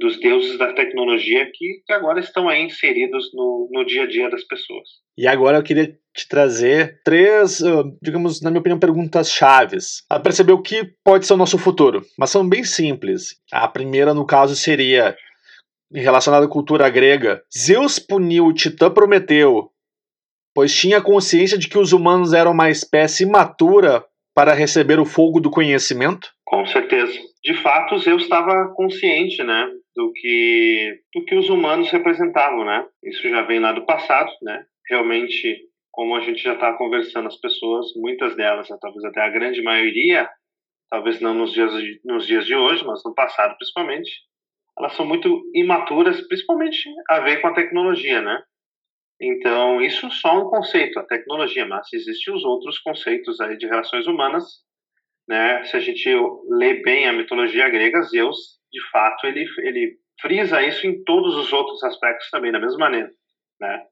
dos 0.00 0.18
deuses 0.18 0.58
da 0.58 0.72
tecnologia 0.72 1.48
que, 1.54 1.82
que 1.86 1.92
agora 1.92 2.18
estão 2.18 2.48
aí 2.48 2.64
inseridos 2.64 3.30
no, 3.32 3.68
no 3.70 3.84
dia 3.84 4.02
a 4.02 4.06
dia 4.08 4.28
das 4.28 4.42
pessoas. 4.42 4.88
E 5.16 5.28
agora 5.28 5.58
eu 5.58 5.62
queria 5.62 5.96
te 6.12 6.28
trazer 6.28 7.00
três, 7.04 7.62
digamos, 8.02 8.42
na 8.42 8.50
minha 8.50 8.58
opinião, 8.58 8.80
perguntas 8.80 9.30
chaves 9.30 10.02
a 10.10 10.18
perceber 10.18 10.52
o 10.52 10.62
que 10.62 10.92
pode 11.04 11.24
ser 11.24 11.34
o 11.34 11.36
nosso 11.36 11.56
futuro, 11.56 12.02
mas 12.18 12.30
são 12.30 12.48
bem 12.48 12.64
simples. 12.64 13.36
A 13.52 13.68
primeira, 13.68 14.12
no 14.12 14.26
caso, 14.26 14.56
seria 14.56 15.16
relacionada 15.92 16.46
à 16.46 16.48
cultura 16.48 16.90
grega. 16.90 17.44
Zeus 17.56 18.00
puniu 18.00 18.46
o 18.46 18.52
titã 18.52 18.90
Prometeu, 18.90 19.70
pois 20.52 20.74
tinha 20.74 21.00
consciência 21.00 21.56
de 21.56 21.68
que 21.68 21.78
os 21.78 21.92
humanos 21.92 22.32
eram 22.32 22.50
uma 22.50 22.70
espécie 22.70 23.22
imatura 23.22 24.04
para 24.34 24.52
receber 24.54 24.98
o 24.98 25.04
fogo 25.04 25.40
do 25.40 25.50
conhecimento? 25.50 26.30
Com 26.44 26.66
certeza. 26.66 27.18
De 27.42 27.54
fato, 27.54 27.98
Zeus 27.98 28.22
estava 28.22 28.72
consciente, 28.74 29.42
né, 29.42 29.68
do 29.94 30.12
que 30.12 31.00
do 31.14 31.24
que 31.24 31.34
os 31.34 31.48
humanos 31.48 31.90
representavam, 31.90 32.64
né? 32.64 32.86
Isso 33.04 33.28
já 33.28 33.42
vem 33.42 33.60
lá 33.60 33.72
do 33.72 33.86
passado, 33.86 34.30
né? 34.42 34.64
Realmente, 34.88 35.58
como 35.90 36.16
a 36.16 36.20
gente 36.20 36.42
já 36.42 36.54
está 36.54 36.72
conversando, 36.74 37.28
as 37.28 37.40
pessoas, 37.40 37.86
muitas 37.96 38.36
delas, 38.36 38.68
talvez 38.80 39.04
até 39.04 39.20
a 39.20 39.28
grande 39.28 39.62
maioria, 39.62 40.28
talvez 40.90 41.20
não 41.20 41.34
nos 41.34 41.52
dias 41.52 41.72
nos 42.04 42.26
dias 42.26 42.46
de 42.46 42.54
hoje, 42.54 42.84
mas 42.84 43.02
no 43.04 43.14
passado 43.14 43.56
principalmente, 43.56 44.10
elas 44.78 44.94
são 44.94 45.06
muito 45.06 45.42
imaturas, 45.54 46.20
principalmente 46.26 46.88
a 47.08 47.20
ver 47.20 47.40
com 47.40 47.48
a 47.48 47.54
tecnologia, 47.54 48.20
né? 48.20 48.42
Então, 49.20 49.82
isso 49.82 50.10
só 50.10 50.40
um 50.40 50.48
conceito, 50.48 50.98
a 50.98 51.04
tecnologia, 51.04 51.66
mas 51.66 51.92
existem 51.92 52.34
os 52.34 52.42
outros 52.42 52.78
conceitos 52.78 53.38
aí 53.40 53.56
de 53.58 53.66
relações 53.66 54.06
humanas, 54.06 54.44
né? 55.28 55.62
Se 55.64 55.76
a 55.76 55.80
gente 55.80 56.08
lê 56.48 56.82
bem 56.82 57.06
a 57.06 57.12
mitologia 57.12 57.68
grega, 57.68 58.02
Zeus 58.02 58.58
de 58.72 58.80
fato, 58.90 59.26
ele, 59.26 59.44
ele 59.58 59.98
frisa 60.20 60.62
isso 60.62 60.86
em 60.86 61.02
todos 61.04 61.36
os 61.36 61.52
outros 61.52 61.82
aspectos 61.82 62.30
também, 62.30 62.52
da 62.52 62.60
mesma 62.60 62.78
maneira, 62.78 63.10
né? 63.60 63.84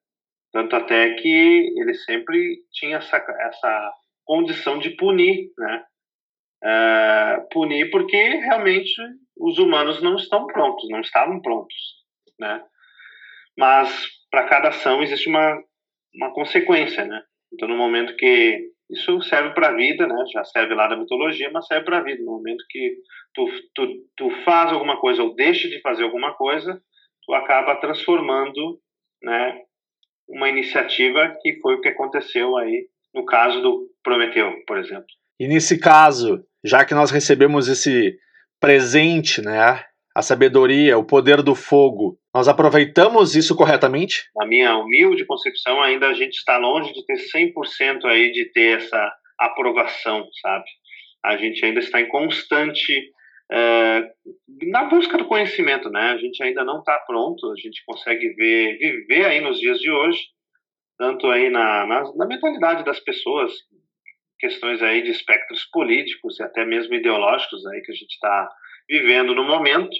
Tanto 0.52 0.76
até 0.76 1.14
que 1.14 1.74
ele 1.76 1.94
sempre 1.94 2.60
tinha 2.72 2.96
essa, 2.96 3.16
essa 3.16 3.92
condição 4.24 4.78
de 4.78 4.90
punir, 4.90 5.50
né? 5.58 5.84
É, 6.62 7.46
punir 7.52 7.90
porque 7.90 8.16
realmente 8.16 9.00
os 9.36 9.58
humanos 9.58 10.02
não 10.02 10.16
estão 10.16 10.46
prontos, 10.46 10.88
não 10.88 11.00
estavam 11.00 11.40
prontos, 11.40 11.76
né? 12.38 12.64
Mas 13.56 14.17
para 14.30 14.48
cada 14.48 14.68
ação 14.68 15.02
existe 15.02 15.28
uma, 15.28 15.62
uma 16.14 16.32
consequência, 16.32 17.04
né? 17.04 17.22
Então, 17.52 17.68
no 17.68 17.76
momento 17.76 18.16
que 18.16 18.70
isso 18.90 19.20
serve 19.22 19.50
para 19.50 19.68
a 19.68 19.74
vida, 19.74 20.06
né? 20.06 20.24
Já 20.32 20.44
serve 20.44 20.74
lá 20.74 20.86
da 20.88 20.96
mitologia, 20.96 21.50
mas 21.52 21.66
serve 21.66 21.84
para 21.84 21.98
a 21.98 22.02
vida. 22.02 22.22
No 22.22 22.32
momento 22.32 22.64
que 22.68 22.96
tu, 23.34 23.46
tu, 23.74 23.86
tu 24.16 24.30
faz 24.44 24.72
alguma 24.72 24.98
coisa 24.98 25.22
ou 25.22 25.34
deixa 25.34 25.68
de 25.68 25.80
fazer 25.80 26.04
alguma 26.04 26.34
coisa, 26.34 26.80
tu 27.24 27.34
acaba 27.34 27.76
transformando, 27.76 28.80
né? 29.22 29.60
Uma 30.28 30.48
iniciativa 30.48 31.36
que 31.40 31.58
foi 31.60 31.74
o 31.74 31.80
que 31.80 31.88
aconteceu 31.88 32.56
aí 32.56 32.86
no 33.14 33.24
caso 33.24 33.60
do 33.62 33.88
Prometeu, 34.02 34.52
por 34.66 34.78
exemplo. 34.78 35.06
E 35.40 35.46
nesse 35.46 35.78
caso, 35.78 36.44
já 36.64 36.84
que 36.84 36.94
nós 36.94 37.10
recebemos 37.10 37.68
esse 37.68 38.18
presente, 38.60 39.40
né? 39.40 39.84
A 40.14 40.22
sabedoria, 40.22 40.98
o 40.98 41.04
poder 41.04 41.42
do 41.42 41.54
fogo, 41.54 42.18
nós 42.38 42.46
aproveitamos 42.46 43.34
isso 43.34 43.56
corretamente? 43.56 44.30
Na 44.36 44.46
minha 44.46 44.76
humilde 44.76 45.26
concepção, 45.26 45.82
ainda 45.82 46.06
a 46.06 46.14
gente 46.14 46.34
está 46.34 46.56
longe 46.56 46.92
de 46.92 47.04
ter 47.04 47.16
100% 47.16 48.04
aí 48.04 48.30
de 48.30 48.44
ter 48.52 48.78
essa 48.78 49.12
aprovação, 49.36 50.24
sabe? 50.40 50.64
A 51.24 51.36
gente 51.36 51.64
ainda 51.64 51.80
está 51.80 52.00
em 52.00 52.06
constante 52.06 53.10
é, 53.50 54.08
na 54.70 54.84
busca 54.84 55.18
do 55.18 55.24
conhecimento, 55.24 55.90
né? 55.90 56.12
A 56.12 56.16
gente 56.16 56.40
ainda 56.40 56.62
não 56.64 56.78
está 56.78 56.96
pronto, 57.08 57.50
a 57.50 57.56
gente 57.56 57.82
consegue 57.84 58.28
ver, 58.34 58.78
viver 58.78 59.26
aí 59.26 59.40
nos 59.40 59.58
dias 59.58 59.80
de 59.80 59.90
hoje, 59.90 60.20
tanto 60.96 61.28
aí 61.32 61.50
na, 61.50 61.86
na, 61.86 62.14
na 62.14 62.24
mentalidade 62.24 62.84
das 62.84 63.00
pessoas, 63.00 63.52
questões 64.38 64.80
aí 64.80 65.02
de 65.02 65.10
espectros 65.10 65.64
políticos 65.72 66.38
e 66.38 66.44
até 66.44 66.64
mesmo 66.64 66.94
ideológicos 66.94 67.66
aí 67.66 67.80
que 67.80 67.90
a 67.90 67.96
gente 67.96 68.12
está 68.12 68.48
vivendo 68.88 69.34
no 69.34 69.42
momento, 69.42 69.90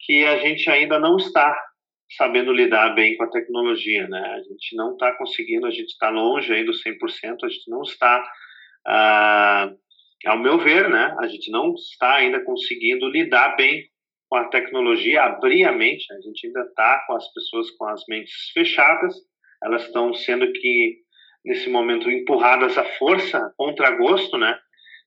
que 0.00 0.24
a 0.24 0.38
gente 0.38 0.68
ainda 0.70 0.98
não 0.98 1.16
está 1.16 1.56
sabendo 2.16 2.52
lidar 2.52 2.94
bem 2.94 3.16
com 3.16 3.24
a 3.24 3.30
tecnologia, 3.30 4.08
né? 4.08 4.20
A 4.20 4.42
gente 4.42 4.74
não 4.74 4.92
está 4.92 5.12
conseguindo, 5.16 5.66
a 5.66 5.70
gente 5.70 5.88
está 5.88 6.08
longe 6.08 6.52
aí 6.52 6.64
do 6.64 6.72
100%, 6.72 7.44
a 7.44 7.48
gente 7.48 7.70
não 7.70 7.82
está, 7.82 8.32
ah, 8.86 9.70
ao 10.26 10.38
meu 10.38 10.58
ver, 10.58 10.88
né? 10.88 11.14
A 11.18 11.26
gente 11.26 11.50
não 11.50 11.74
está 11.74 12.14
ainda 12.14 12.42
conseguindo 12.44 13.08
lidar 13.08 13.56
bem 13.56 13.84
com 14.28 14.36
a 14.36 14.48
tecnologia, 14.48 15.22
abrir 15.22 15.64
a 15.64 15.72
mente, 15.72 16.06
a 16.12 16.20
gente 16.20 16.46
ainda 16.46 16.60
está 16.60 17.04
com 17.06 17.14
as 17.14 17.32
pessoas 17.32 17.70
com 17.72 17.86
as 17.86 18.02
mentes 18.08 18.50
fechadas, 18.52 19.14
elas 19.62 19.84
estão 19.84 20.14
sendo 20.14 20.50
que, 20.52 20.98
nesse 21.44 21.68
momento, 21.68 22.10
empurradas 22.10 22.76
à 22.78 22.84
força, 22.98 23.52
contra 23.56 23.90
gosto, 23.90 24.38
né? 24.38 24.58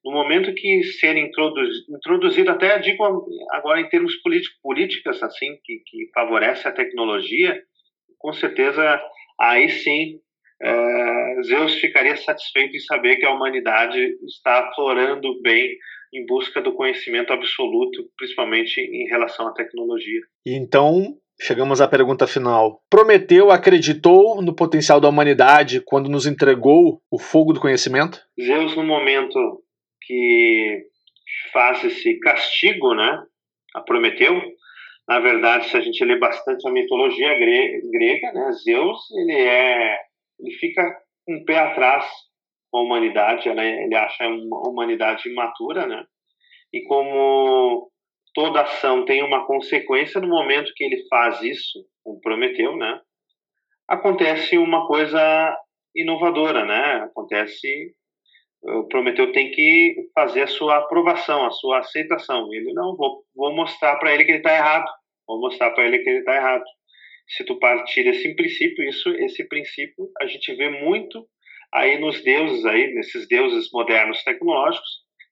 No 0.04 0.12
momento 0.12 0.54
que 0.54 0.84
ser 0.84 1.16
introduzido, 1.18 1.96
introduzido 1.96 2.52
até 2.52 2.80
digo 2.80 3.04
agora 3.52 3.82
em 3.82 3.90
termos 3.90 4.16
político, 4.18 4.56
políticas 4.62 5.22
assim 5.22 5.58
que, 5.64 5.82
que 5.86 6.10
favorece 6.14 6.68
a 6.68 6.72
tecnologia, 6.72 7.62
com 8.18 8.34
certeza 8.34 9.02
aí 9.40 9.70
sim 9.70 10.20
é, 10.64 11.44
Zeus 11.44 11.76
ficaria 11.76 12.16
satisfeito 12.16 12.76
em 12.76 12.80
saber 12.80 13.16
que 13.18 13.26
a 13.26 13.34
humanidade 13.34 14.00
está 14.28 14.70
aflorando 14.70 15.42
bem 15.42 15.76
em 16.14 16.26
busca 16.26 16.62
do 16.62 16.74
conhecimento 16.74 17.34
absoluto, 17.34 18.04
principalmente 18.18 18.80
em 18.80 19.08
relação 19.08 19.48
à 19.48 19.54
tecnologia. 19.54 20.22
Então, 20.46 21.16
chegamos 21.42 21.82
à 21.82 21.88
pergunta 21.88 22.28
final. 22.28 22.80
Prometeu 22.90 23.50
acreditou 23.50 24.42
no 24.42 24.54
potencial 24.54 25.00
da 25.00 25.10
humanidade 25.10 25.82
quando 25.84 26.10
nos 26.10 26.28
entregou 26.28 27.02
o 27.10 27.18
fogo 27.18 27.54
do 27.54 27.62
conhecimento? 27.62 28.22
Zeus, 28.40 28.76
no 28.76 28.84
momento 28.84 29.64
que 30.02 30.84
faz 31.54 31.84
esse 31.84 32.20
castigo, 32.20 32.94
né, 32.94 33.24
a 33.76 33.82
Prometeu. 33.82 34.42
Na 35.08 35.20
verdade, 35.20 35.70
se 35.70 35.78
a 35.78 35.82
gente 35.82 36.04
lê 36.04 36.18
bastante 36.18 36.68
a 36.68 36.72
mitologia 36.72 37.38
grega, 37.38 38.32
né, 38.34 38.52
Zeus 38.64 39.00
ele 39.12 39.34
é, 39.34 39.98
ele 40.40 40.52
fica 40.58 40.84
um 41.28 41.44
pé 41.46 41.60
atrás 41.60 42.06
com 42.72 42.80
a 42.80 42.82
humanidade, 42.84 43.50
ele 43.50 43.96
acha 43.96 44.28
uma 44.28 44.70
humanidade 44.70 45.30
imatura, 45.30 45.86
né? 45.86 46.06
E 46.74 46.84
como 46.84 47.92
toda 48.34 48.62
ação 48.62 49.04
tem 49.04 49.22
uma 49.24 49.46
consequência 49.46 50.22
no 50.22 50.30
momento 50.30 50.72
que 50.76 50.84
ele 50.84 51.06
faz 51.10 51.42
isso, 51.42 51.86
com 52.04 52.20
Prometeu, 52.22 52.78
né? 52.78 53.02
Acontece 53.90 54.58
uma 54.58 54.88
coisa 54.88 55.58
inovadora, 55.94 56.66
né? 56.66 57.04
Acontece 57.04 57.94
o 58.64 58.88
Prometeu 58.88 59.32
tem 59.32 59.52
que 59.52 59.96
fazer 60.14 60.44
a 60.44 60.48
sua 60.48 60.78
aprovação, 60.78 61.46
a 61.46 61.52
sua 61.52 61.80
aceitação. 61.80 62.54
Ele 62.54 62.74
não 62.74 62.96
vou, 62.96 63.24
vou 63.36 63.54
mostrar 63.56 63.96
para 63.98 64.14
ele 64.14 64.24
que 64.24 64.32
ele 64.32 64.38
está 64.38 64.56
errado. 64.56 64.86
Vou 65.28 65.40
mostrar 65.40 65.72
para 65.72 65.86
ele 65.86 66.00
que 66.00 66.10
ele 66.10 66.20
está 66.20 66.36
errado. 66.36 66.64
Se 67.28 67.44
tu 67.44 67.58
partir 67.58 68.04
desse 68.04 68.36
princípio, 68.36 68.88
isso, 68.88 69.10
esse 69.10 69.48
princípio 69.48 70.10
a 70.20 70.28
gente 70.28 70.54
vê 70.54 70.70
muito 70.70 71.26
aí 71.74 71.98
nos 72.00 72.22
deuses 72.24 72.66
aí, 72.66 72.94
nesses 72.94 73.28
deuses 73.28 73.70
modernos 73.72 74.24
tecnológicos. 74.24 74.90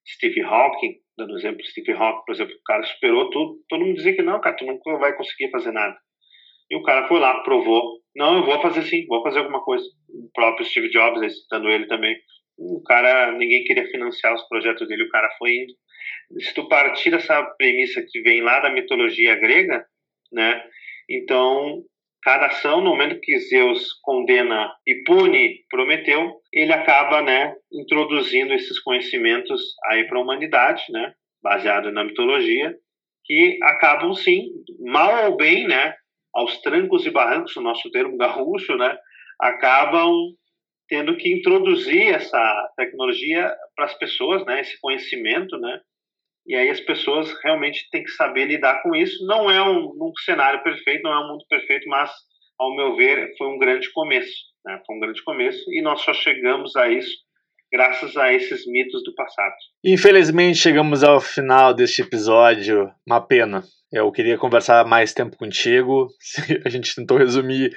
Steve 0.08 0.42
Hawking, 0.42 0.96
dando 1.18 1.38
exemplo, 1.38 1.63
Steve 1.65 1.92
Hawking, 1.92 2.26
por 2.26 2.34
exemplo, 2.34 2.56
o 2.56 2.63
cara 2.63 2.84
superou 2.84 3.30
tudo. 3.30 3.60
Todo 3.70 3.86
mundo 3.86 3.96
dizia 3.96 4.15
que 4.15 4.24
não, 4.24 4.39
cara, 4.39 4.56
tu 4.56 4.65
nunca 4.65 4.98
vai 4.98 5.15
conseguir 5.15 5.52
fazer 5.52 5.72
nada. 5.72 5.96
E 6.72 6.76
o 6.76 6.84
cara 6.84 7.08
foi 7.08 7.20
lá, 7.20 7.42
provou. 7.44 8.00
Não, 8.15 8.38
eu 8.38 8.46
vou 8.46 8.62
fazer 8.62 8.84
sim, 8.84 9.06
vou 9.06 9.22
fazer 9.22 9.39
alguma 9.39 9.63
coisa. 9.63 9.86
O 10.10 10.30
próprio 10.34 10.65
Steve 10.65 10.89
Jobs, 10.89 11.42
citando 11.42 11.70
ele 11.70 11.86
também, 11.88 12.15
o 12.60 12.84
cara, 12.84 13.32
ninguém 13.32 13.63
queria 13.63 13.88
financiar 13.88 14.34
os 14.34 14.48
projetos 14.48 14.88
dele, 14.88 15.04
o 15.04 15.10
cara 15.10 15.30
foi 15.38 15.52
indo. 15.52 15.74
Se 16.41 16.54
tu 16.54 16.67
partir 16.67 17.10
dessa 17.10 17.41
premissa 17.58 18.06
que 18.08 18.22
vem 18.22 18.41
lá 18.41 18.60
da 18.60 18.69
mitologia 18.69 19.36
grega, 19.36 19.86
né, 20.32 20.63
Então, 21.10 21.82
cada 22.22 22.48
ação, 22.48 22.82
no 22.82 22.91
momento 22.91 23.19
que 23.22 23.39
Zeus 23.39 23.93
condena 24.04 24.72
e 24.86 25.04
pune 25.04 25.63
Prometeu, 25.69 26.36
ele 26.54 26.74
acaba, 26.74 27.22
né, 27.22 27.56
introduzindo 27.72 28.54
esses 28.54 28.80
conhecimentos 28.82 29.62
aí 29.86 30.06
para 30.08 30.19
a 30.19 30.22
humanidade, 30.22 30.84
né, 30.89 31.13
baseado 31.41 31.91
na 31.91 32.04
mitologia, 32.04 32.76
que 33.26 33.58
acabam 33.63 34.13
sim, 34.13 34.50
mal 34.82 35.32
ou 35.32 35.38
bem, 35.38 35.67
né, 35.67 35.95
aos 36.34 36.62
trancos 36.62 37.06
e 37.06 37.10
barrancos, 37.10 37.56
o 37.56 37.62
nosso 37.62 37.89
termo 37.89 38.17
gaúcho, 38.17 38.76
né, 38.76 38.98
acabam 39.39 40.13
tendo 40.89 41.15
que 41.15 41.32
introduzir 41.32 42.13
essa 42.13 42.71
tecnologia 42.75 43.54
para 43.75 43.86
as 43.86 43.93
pessoas, 43.93 44.43
né, 44.45 44.62
esse 44.62 44.80
conhecimento, 44.82 45.58
né, 45.60 45.80
e 46.49 46.56
aí 46.56 46.69
as 46.69 46.80
pessoas 46.80 47.32
realmente 47.43 47.88
têm 47.91 48.04
que 48.04 48.10
saber 48.10 48.45
lidar 48.45 48.82
com 48.82 48.95
isso. 48.95 49.23
Não 49.28 49.52
é 49.52 49.62
um, 49.62 49.86
um 49.86 50.12
cenário 50.25 50.63
perfeito, 50.63 51.04
não 51.04 51.13
é 51.13 51.19
um 51.23 51.28
mundo 51.28 51.45
perfeito, 51.47 51.88
mas, 51.88 52.12
ao 52.58 52.75
meu 52.75 52.95
ver, 52.95 53.32
foi 53.38 53.47
um 53.47 53.60
grande 53.60 53.91
começo. 53.91 54.34
Né? 54.65 54.82
Foi 54.86 54.95
um 54.95 54.99
grande 54.99 55.23
começo 55.23 55.63
e 55.71 55.80
nós 55.82 56.02
só 56.02 56.12
chegamos 56.12 56.75
a 56.75 56.89
isso 56.89 57.15
graças 57.71 58.17
a 58.17 58.34
esses 58.34 58.65
mitos 58.65 59.04
do 59.04 59.13
passado. 59.13 59.54
Infelizmente, 59.86 60.58
chegamos 60.58 61.04
ao 61.04 61.21
final 61.21 61.71
deste 61.71 62.02
episódio. 62.02 62.91
Uma 63.06 63.21
pena. 63.21 63.63
Eu 63.91 64.12
queria 64.12 64.38
conversar 64.38 64.86
mais 64.88 65.13
tempo 65.13 65.38
contigo. 65.38 66.08
A 66.65 66.69
gente 66.69 66.95
tentou 66.95 67.17
resumir 67.17 67.71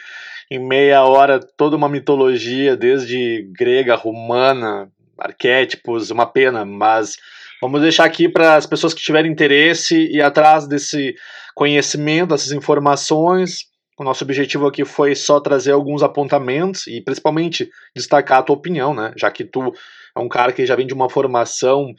em 0.51 0.59
meia 0.59 1.05
hora 1.05 1.41
toda 1.57 1.77
uma 1.77 1.89
mitologia, 1.89 2.77
desde 2.77 3.49
grega, 3.57 3.95
romana, 3.95 4.91
arquétipos, 5.19 6.11
uma 6.11 6.27
pena, 6.27 6.65
mas 6.65 7.17
Vamos 7.63 7.81
deixar 7.81 8.07
aqui 8.07 8.29
para 8.29 8.57
as 8.57 8.67
pessoas 8.67 8.93
que 8.93 9.01
tiverem 9.01 9.31
interesse 9.31 10.09
e 10.11 10.21
atrás 10.21 10.67
desse 10.67 11.15
conhecimento, 11.55 12.31
dessas 12.31 12.51
informações. 12.51 13.67
O 13.97 14.03
nosso 14.03 14.25
objetivo 14.25 14.67
aqui 14.67 14.85
foi 14.85 15.15
só 15.15 15.39
trazer 15.39 15.71
alguns 15.71 16.03
apontamentos 16.03 16.89
e 16.89 17.01
principalmente 17.01 17.71
destacar 17.95 18.41
a 18.41 18.43
tua 18.43 18.57
opinião, 18.57 18.93
né? 18.93 19.13
Já 19.17 19.31
que 19.31 19.45
tu 19.45 19.73
é 20.17 20.19
um 20.19 20.29
cara 20.29 20.53
que 20.53 20.67
já 20.67 20.75
vem 20.75 20.89
de 20.89 20.93
uma 20.93 21.09
formação 21.09 21.95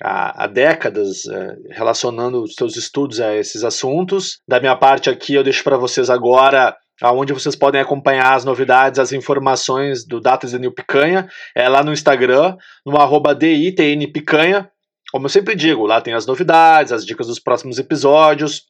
há, 0.00 0.44
há 0.44 0.46
décadas 0.46 1.26
é, 1.26 1.56
relacionando 1.72 2.44
os 2.44 2.54
teus 2.54 2.76
estudos 2.76 3.20
a 3.20 3.34
esses 3.34 3.64
assuntos. 3.64 4.38
Da 4.46 4.60
minha 4.60 4.76
parte 4.76 5.10
aqui, 5.10 5.34
eu 5.34 5.42
deixo 5.42 5.64
para 5.64 5.76
vocês 5.76 6.08
agora 6.08 6.76
aonde 7.02 7.32
vocês 7.32 7.54
podem 7.54 7.80
acompanhar 7.80 8.34
as 8.34 8.44
novidades, 8.44 8.98
as 8.98 9.12
informações 9.12 10.04
do 10.04 10.20
Datas 10.20 10.50
de 10.50 10.58
New 10.58 10.72
Picanha, 10.72 11.28
é 11.54 11.68
lá 11.68 11.82
no 11.84 11.92
Instagram, 11.92 12.56
no 12.84 12.96
arroba 12.96 13.34
DITNPicanha, 13.34 14.70
como 15.12 15.26
eu 15.26 15.30
sempre 15.30 15.54
digo, 15.54 15.86
lá 15.86 16.00
tem 16.00 16.14
as 16.14 16.26
novidades, 16.26 16.92
as 16.92 17.06
dicas 17.06 17.26
dos 17.26 17.38
próximos 17.38 17.78
episódios, 17.78 18.64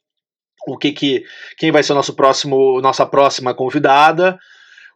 o 0.66 0.76
que 0.76 0.92
que 0.92 1.24
quem 1.56 1.70
vai 1.70 1.82
ser 1.82 1.92
o 1.92 1.96
nosso 1.96 2.14
próximo, 2.14 2.80
nossa 2.80 3.06
próxima 3.06 3.54
convidada. 3.54 4.38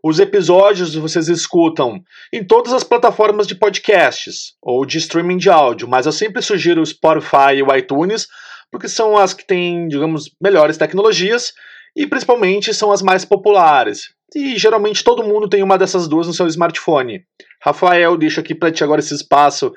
Os 0.02 0.18
episódios 0.18 0.94
vocês 0.94 1.28
escutam 1.28 2.02
em 2.32 2.42
todas 2.42 2.72
as 2.72 2.82
plataformas 2.82 3.46
de 3.46 3.54
podcasts 3.54 4.54
ou 4.62 4.86
de 4.86 4.98
streaming 4.98 5.36
de 5.36 5.50
áudio, 5.50 5.86
mas 5.88 6.06
eu 6.06 6.12
sempre 6.12 6.40
sugiro 6.40 6.80
o 6.80 6.86
Spotify 6.86 7.54
e 7.56 7.62
o 7.62 7.74
iTunes, 7.74 8.26
porque 8.70 8.88
são 8.88 9.16
as 9.16 9.34
que 9.34 9.46
têm, 9.46 9.88
digamos, 9.88 10.30
melhores 10.40 10.78
tecnologias 10.78 11.52
e 11.96 12.06
principalmente 12.06 12.72
são 12.72 12.92
as 12.92 13.02
mais 13.02 13.24
populares. 13.24 14.14
E 14.34 14.56
geralmente 14.56 15.02
todo 15.02 15.24
mundo 15.24 15.48
tem 15.48 15.62
uma 15.62 15.76
dessas 15.76 16.08
duas 16.08 16.26
no 16.26 16.32
seu 16.32 16.46
smartphone. 16.46 17.24
Rafael, 17.62 18.16
deixo 18.16 18.40
aqui 18.40 18.54
para 18.54 18.70
ti 18.70 18.84
agora 18.84 19.00
esse 19.00 19.14
espaço 19.14 19.72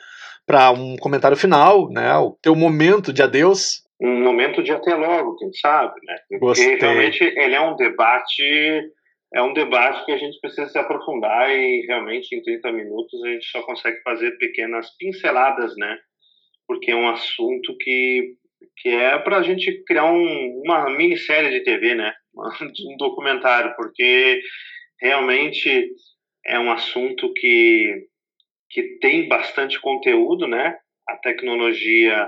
para 0.46 0.72
um 0.72 0.96
comentário 0.98 1.38
final, 1.38 1.90
né? 1.90 2.16
O 2.18 2.38
teu 2.42 2.56
momento 2.56 3.12
de 3.12 3.24
adeus. 3.24 3.84
Um 4.02 4.22
momento 4.22 4.62
de 4.62 4.72
até 4.72 4.94
logo, 4.96 5.38
quem 5.38 5.52
sabe, 5.54 5.94
né? 6.04 6.16
Porque 6.30 6.46
Gostei. 6.46 6.76
realmente 6.76 7.24
ele 7.24 7.56
é 7.56 7.62
um 7.62 7.76
debate, 7.76 8.92
é 9.34 9.42
um 9.42 9.54
debate 9.54 10.06
que 10.06 10.12
a 10.12 10.18
gente 10.18 10.40
precisa 10.40 10.68
se 10.68 10.78
aprofundar 10.78 11.50
e 11.50 11.86
realmente 11.88 12.36
em 12.36 12.42
30 12.42 12.72
minutos 12.74 13.24
a 13.24 13.30
gente 13.30 13.46
só 13.46 13.62
consegue 13.64 14.02
fazer 14.02 14.32
pequenas 14.38 14.90
pinceladas, 14.98 15.74
né? 15.78 15.98
Porque 16.68 16.92
é 16.92 16.96
um 16.96 17.10
assunto 17.10 17.76
que 17.80 18.36
que 18.78 18.90
é 18.90 19.18
para 19.20 19.38
a 19.38 19.44
gente 19.44 19.84
criar 19.86 20.06
um, 20.06 20.62
uma 20.66 20.90
minissérie 20.90 21.52
de 21.52 21.64
TV, 21.64 21.96
né? 21.96 22.14
Um 22.36 22.98
documentário, 22.98 23.76
porque 23.76 24.42
realmente 25.00 25.90
é 26.46 26.60
um 26.60 26.72
assunto 26.72 27.32
que 27.34 28.08
que 28.74 28.98
tem 29.00 29.28
bastante 29.28 29.80
conteúdo, 29.80 30.48
né? 30.48 30.76
A 31.08 31.16
tecnologia 31.18 32.28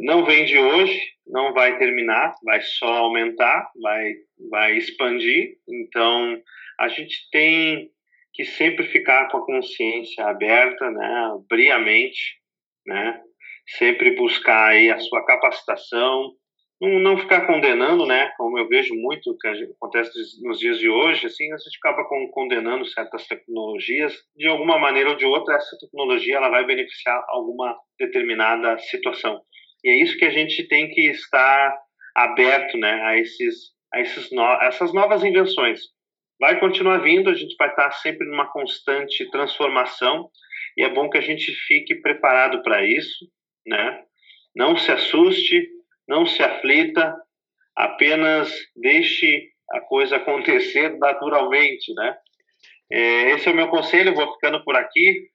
não 0.00 0.24
vem 0.24 0.46
de 0.46 0.58
hoje, 0.58 0.98
não 1.26 1.52
vai 1.52 1.78
terminar, 1.78 2.34
vai 2.44 2.60
só 2.62 2.86
aumentar, 2.86 3.68
vai, 3.80 4.12
vai 4.50 4.78
expandir. 4.78 5.56
Então, 5.68 6.40
a 6.78 6.88
gente 6.88 7.28
tem 7.30 7.90
que 8.32 8.44
sempre 8.44 8.86
ficar 8.86 9.28
com 9.28 9.38
a 9.38 9.46
consciência 9.46 10.24
aberta, 10.24 10.90
né? 10.90 11.30
Abrir 11.34 11.70
a 11.70 11.78
mente, 11.78 12.38
né? 12.86 13.20
Sempre 13.78 14.14
buscar 14.16 14.70
aí 14.70 14.90
a 14.90 14.98
sua 14.98 15.24
capacitação, 15.24 16.32
não, 16.80 16.98
não 16.98 17.18
ficar 17.18 17.46
condenando, 17.46 18.06
né? 18.06 18.32
Como 18.36 18.58
eu 18.58 18.66
vejo 18.66 18.94
muito 18.94 19.36
que 19.38 19.48
acontece 19.48 20.10
nos 20.42 20.58
dias 20.58 20.78
de 20.78 20.88
hoje, 20.88 21.26
assim, 21.26 21.52
a 21.52 21.56
gente 21.56 21.78
acaba 21.82 22.08
condenando 22.32 22.86
certas 22.86 23.26
tecnologias. 23.26 24.14
De 24.34 24.48
alguma 24.48 24.78
maneira 24.78 25.10
ou 25.10 25.16
de 25.16 25.26
outra, 25.26 25.56
essa 25.56 25.76
tecnologia 25.78 26.36
ela 26.36 26.48
vai 26.48 26.64
beneficiar 26.64 27.22
alguma 27.28 27.76
determinada 27.98 28.78
situação. 28.78 29.40
E 29.84 29.90
é 29.90 30.02
isso 30.02 30.16
que 30.16 30.24
a 30.24 30.30
gente 30.30 30.66
tem 30.68 30.88
que 30.88 31.10
estar 31.10 31.76
aberto, 32.16 32.78
né? 32.78 33.02
A 33.02 33.18
esses, 33.18 33.72
a 33.92 34.00
esses 34.00 34.30
no, 34.32 34.42
essas 34.62 34.92
novas 34.94 35.22
invenções. 35.22 35.80
Vai 36.40 36.58
continuar 36.58 36.98
vindo, 36.98 37.28
a 37.28 37.34
gente 37.34 37.54
vai 37.58 37.68
estar 37.68 37.90
sempre 37.92 38.26
numa 38.26 38.50
constante 38.50 39.30
transformação 39.30 40.30
e 40.76 40.82
é 40.82 40.88
bom 40.88 41.10
que 41.10 41.18
a 41.18 41.20
gente 41.20 41.52
fique 41.66 41.94
preparado 41.96 42.62
para 42.62 42.82
isso, 42.82 43.26
né? 43.66 44.02
Não 44.54 44.76
se 44.76 44.90
assuste, 44.90 45.68
não 46.08 46.26
se 46.26 46.42
aflita, 46.42 47.14
apenas 47.76 48.52
deixe 48.76 49.48
a 49.70 49.80
coisa 49.80 50.16
acontecer 50.16 50.96
naturalmente, 50.98 51.92
né? 51.94 52.16
É, 52.92 53.30
esse 53.30 53.48
é 53.48 53.52
o 53.52 53.54
meu 53.54 53.68
conselho, 53.68 54.14
vou 54.14 54.32
ficando 54.34 54.62
por 54.64 54.76
aqui. 54.76 55.28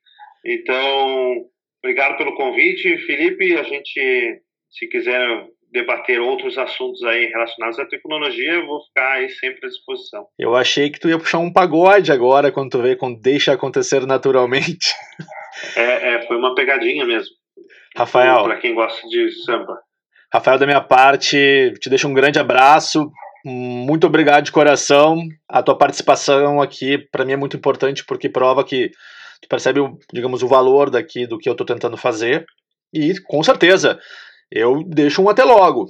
Então, 0.46 1.46
obrigado 1.82 2.18
pelo 2.18 2.36
convite, 2.36 2.98
Felipe. 3.06 3.58
A 3.58 3.64
gente, 3.64 4.42
se 4.70 4.88
quiser 4.88 5.48
debater 5.72 6.22
outros 6.22 6.58
assuntos 6.58 7.04
aí 7.04 7.26
relacionados 7.28 7.80
à 7.80 7.86
tecnologia, 7.86 8.54
eu 8.54 8.66
vou 8.66 8.82
ficar 8.86 9.14
aí 9.14 9.30
sempre 9.30 9.66
à 9.66 9.70
disposição. 9.70 10.28
Eu 10.38 10.56
achei 10.56 10.90
que 10.90 11.00
tu 11.00 11.10
ia 11.10 11.18
puxar 11.18 11.40
um 11.40 11.52
pagode 11.52 12.12
agora 12.12 12.52
quando 12.52 12.72
tu 12.72 12.82
veio 12.82 12.98
com 12.98 13.14
Deixa 13.14 13.54
Acontecer 13.54 14.06
Naturalmente. 14.06 14.94
É, 15.76 16.16
é 16.16 16.28
foi 16.28 16.38
uma 16.38 16.54
pegadinha 16.54 17.06
mesmo. 17.06 17.34
Rafael. 17.96 18.44
Para 18.44 18.60
quem 18.60 18.76
gosta 18.76 19.08
de 19.08 19.32
samba. 19.44 19.80
Rafael, 20.34 20.60
da 20.60 20.66
minha 20.66 20.82
parte, 20.82 21.74
te 21.80 21.90
deixo 21.90 22.08
um 22.08 22.14
grande 22.14 22.38
abraço. 22.38 23.10
Muito 23.46 24.06
obrigado 24.08 24.44
de 24.44 24.52
coração. 24.52 25.18
A 25.48 25.64
tua 25.64 25.78
participação 25.78 26.62
aqui, 26.62 26.98
para 27.12 27.24
mim, 27.24 27.34
é 27.34 27.38
muito 27.38 27.56
importante 27.56 28.04
porque 28.06 28.28
prova 28.28 28.64
que 28.64 28.90
tu 29.42 29.48
percebe, 29.48 29.80
digamos, 30.12 30.44
o 30.44 30.48
valor 30.48 30.90
daqui 30.90 31.26
do 31.26 31.38
que 31.38 31.48
eu 31.48 31.54
estou 31.54 31.66
tentando 31.66 31.96
fazer. 31.96 32.46
E, 32.94 33.20
com 33.22 33.42
certeza, 33.44 34.00
eu 34.52 34.84
deixo 34.88 35.22
um 35.22 35.30
até 35.30 35.44
logo. 35.44 35.86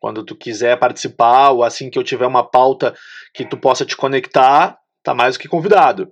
Quando 0.00 0.24
tu 0.24 0.34
quiser 0.34 0.78
participar 0.78 1.50
ou 1.50 1.62
assim 1.62 1.90
que 1.90 1.98
eu 1.98 2.04
tiver 2.04 2.26
uma 2.26 2.48
pauta 2.48 2.94
que 3.34 3.44
tu 3.44 3.56
possa 3.56 3.84
te 3.84 3.96
conectar, 3.96 4.76
tá 5.02 5.14
mais 5.14 5.36
do 5.36 5.40
que 5.40 5.48
convidado. 5.48 6.10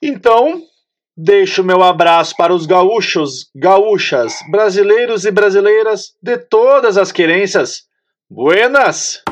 Então, 0.00 0.60
Deixo 1.16 1.62
meu 1.62 1.82
abraço 1.82 2.34
para 2.36 2.54
os 2.54 2.64
gaúchos, 2.64 3.50
gaúchas, 3.54 4.34
brasileiros 4.50 5.26
e 5.26 5.30
brasileiras 5.30 6.14
de 6.22 6.38
todas 6.38 6.96
as 6.96 7.12
querências. 7.12 7.82
Buenas! 8.30 9.22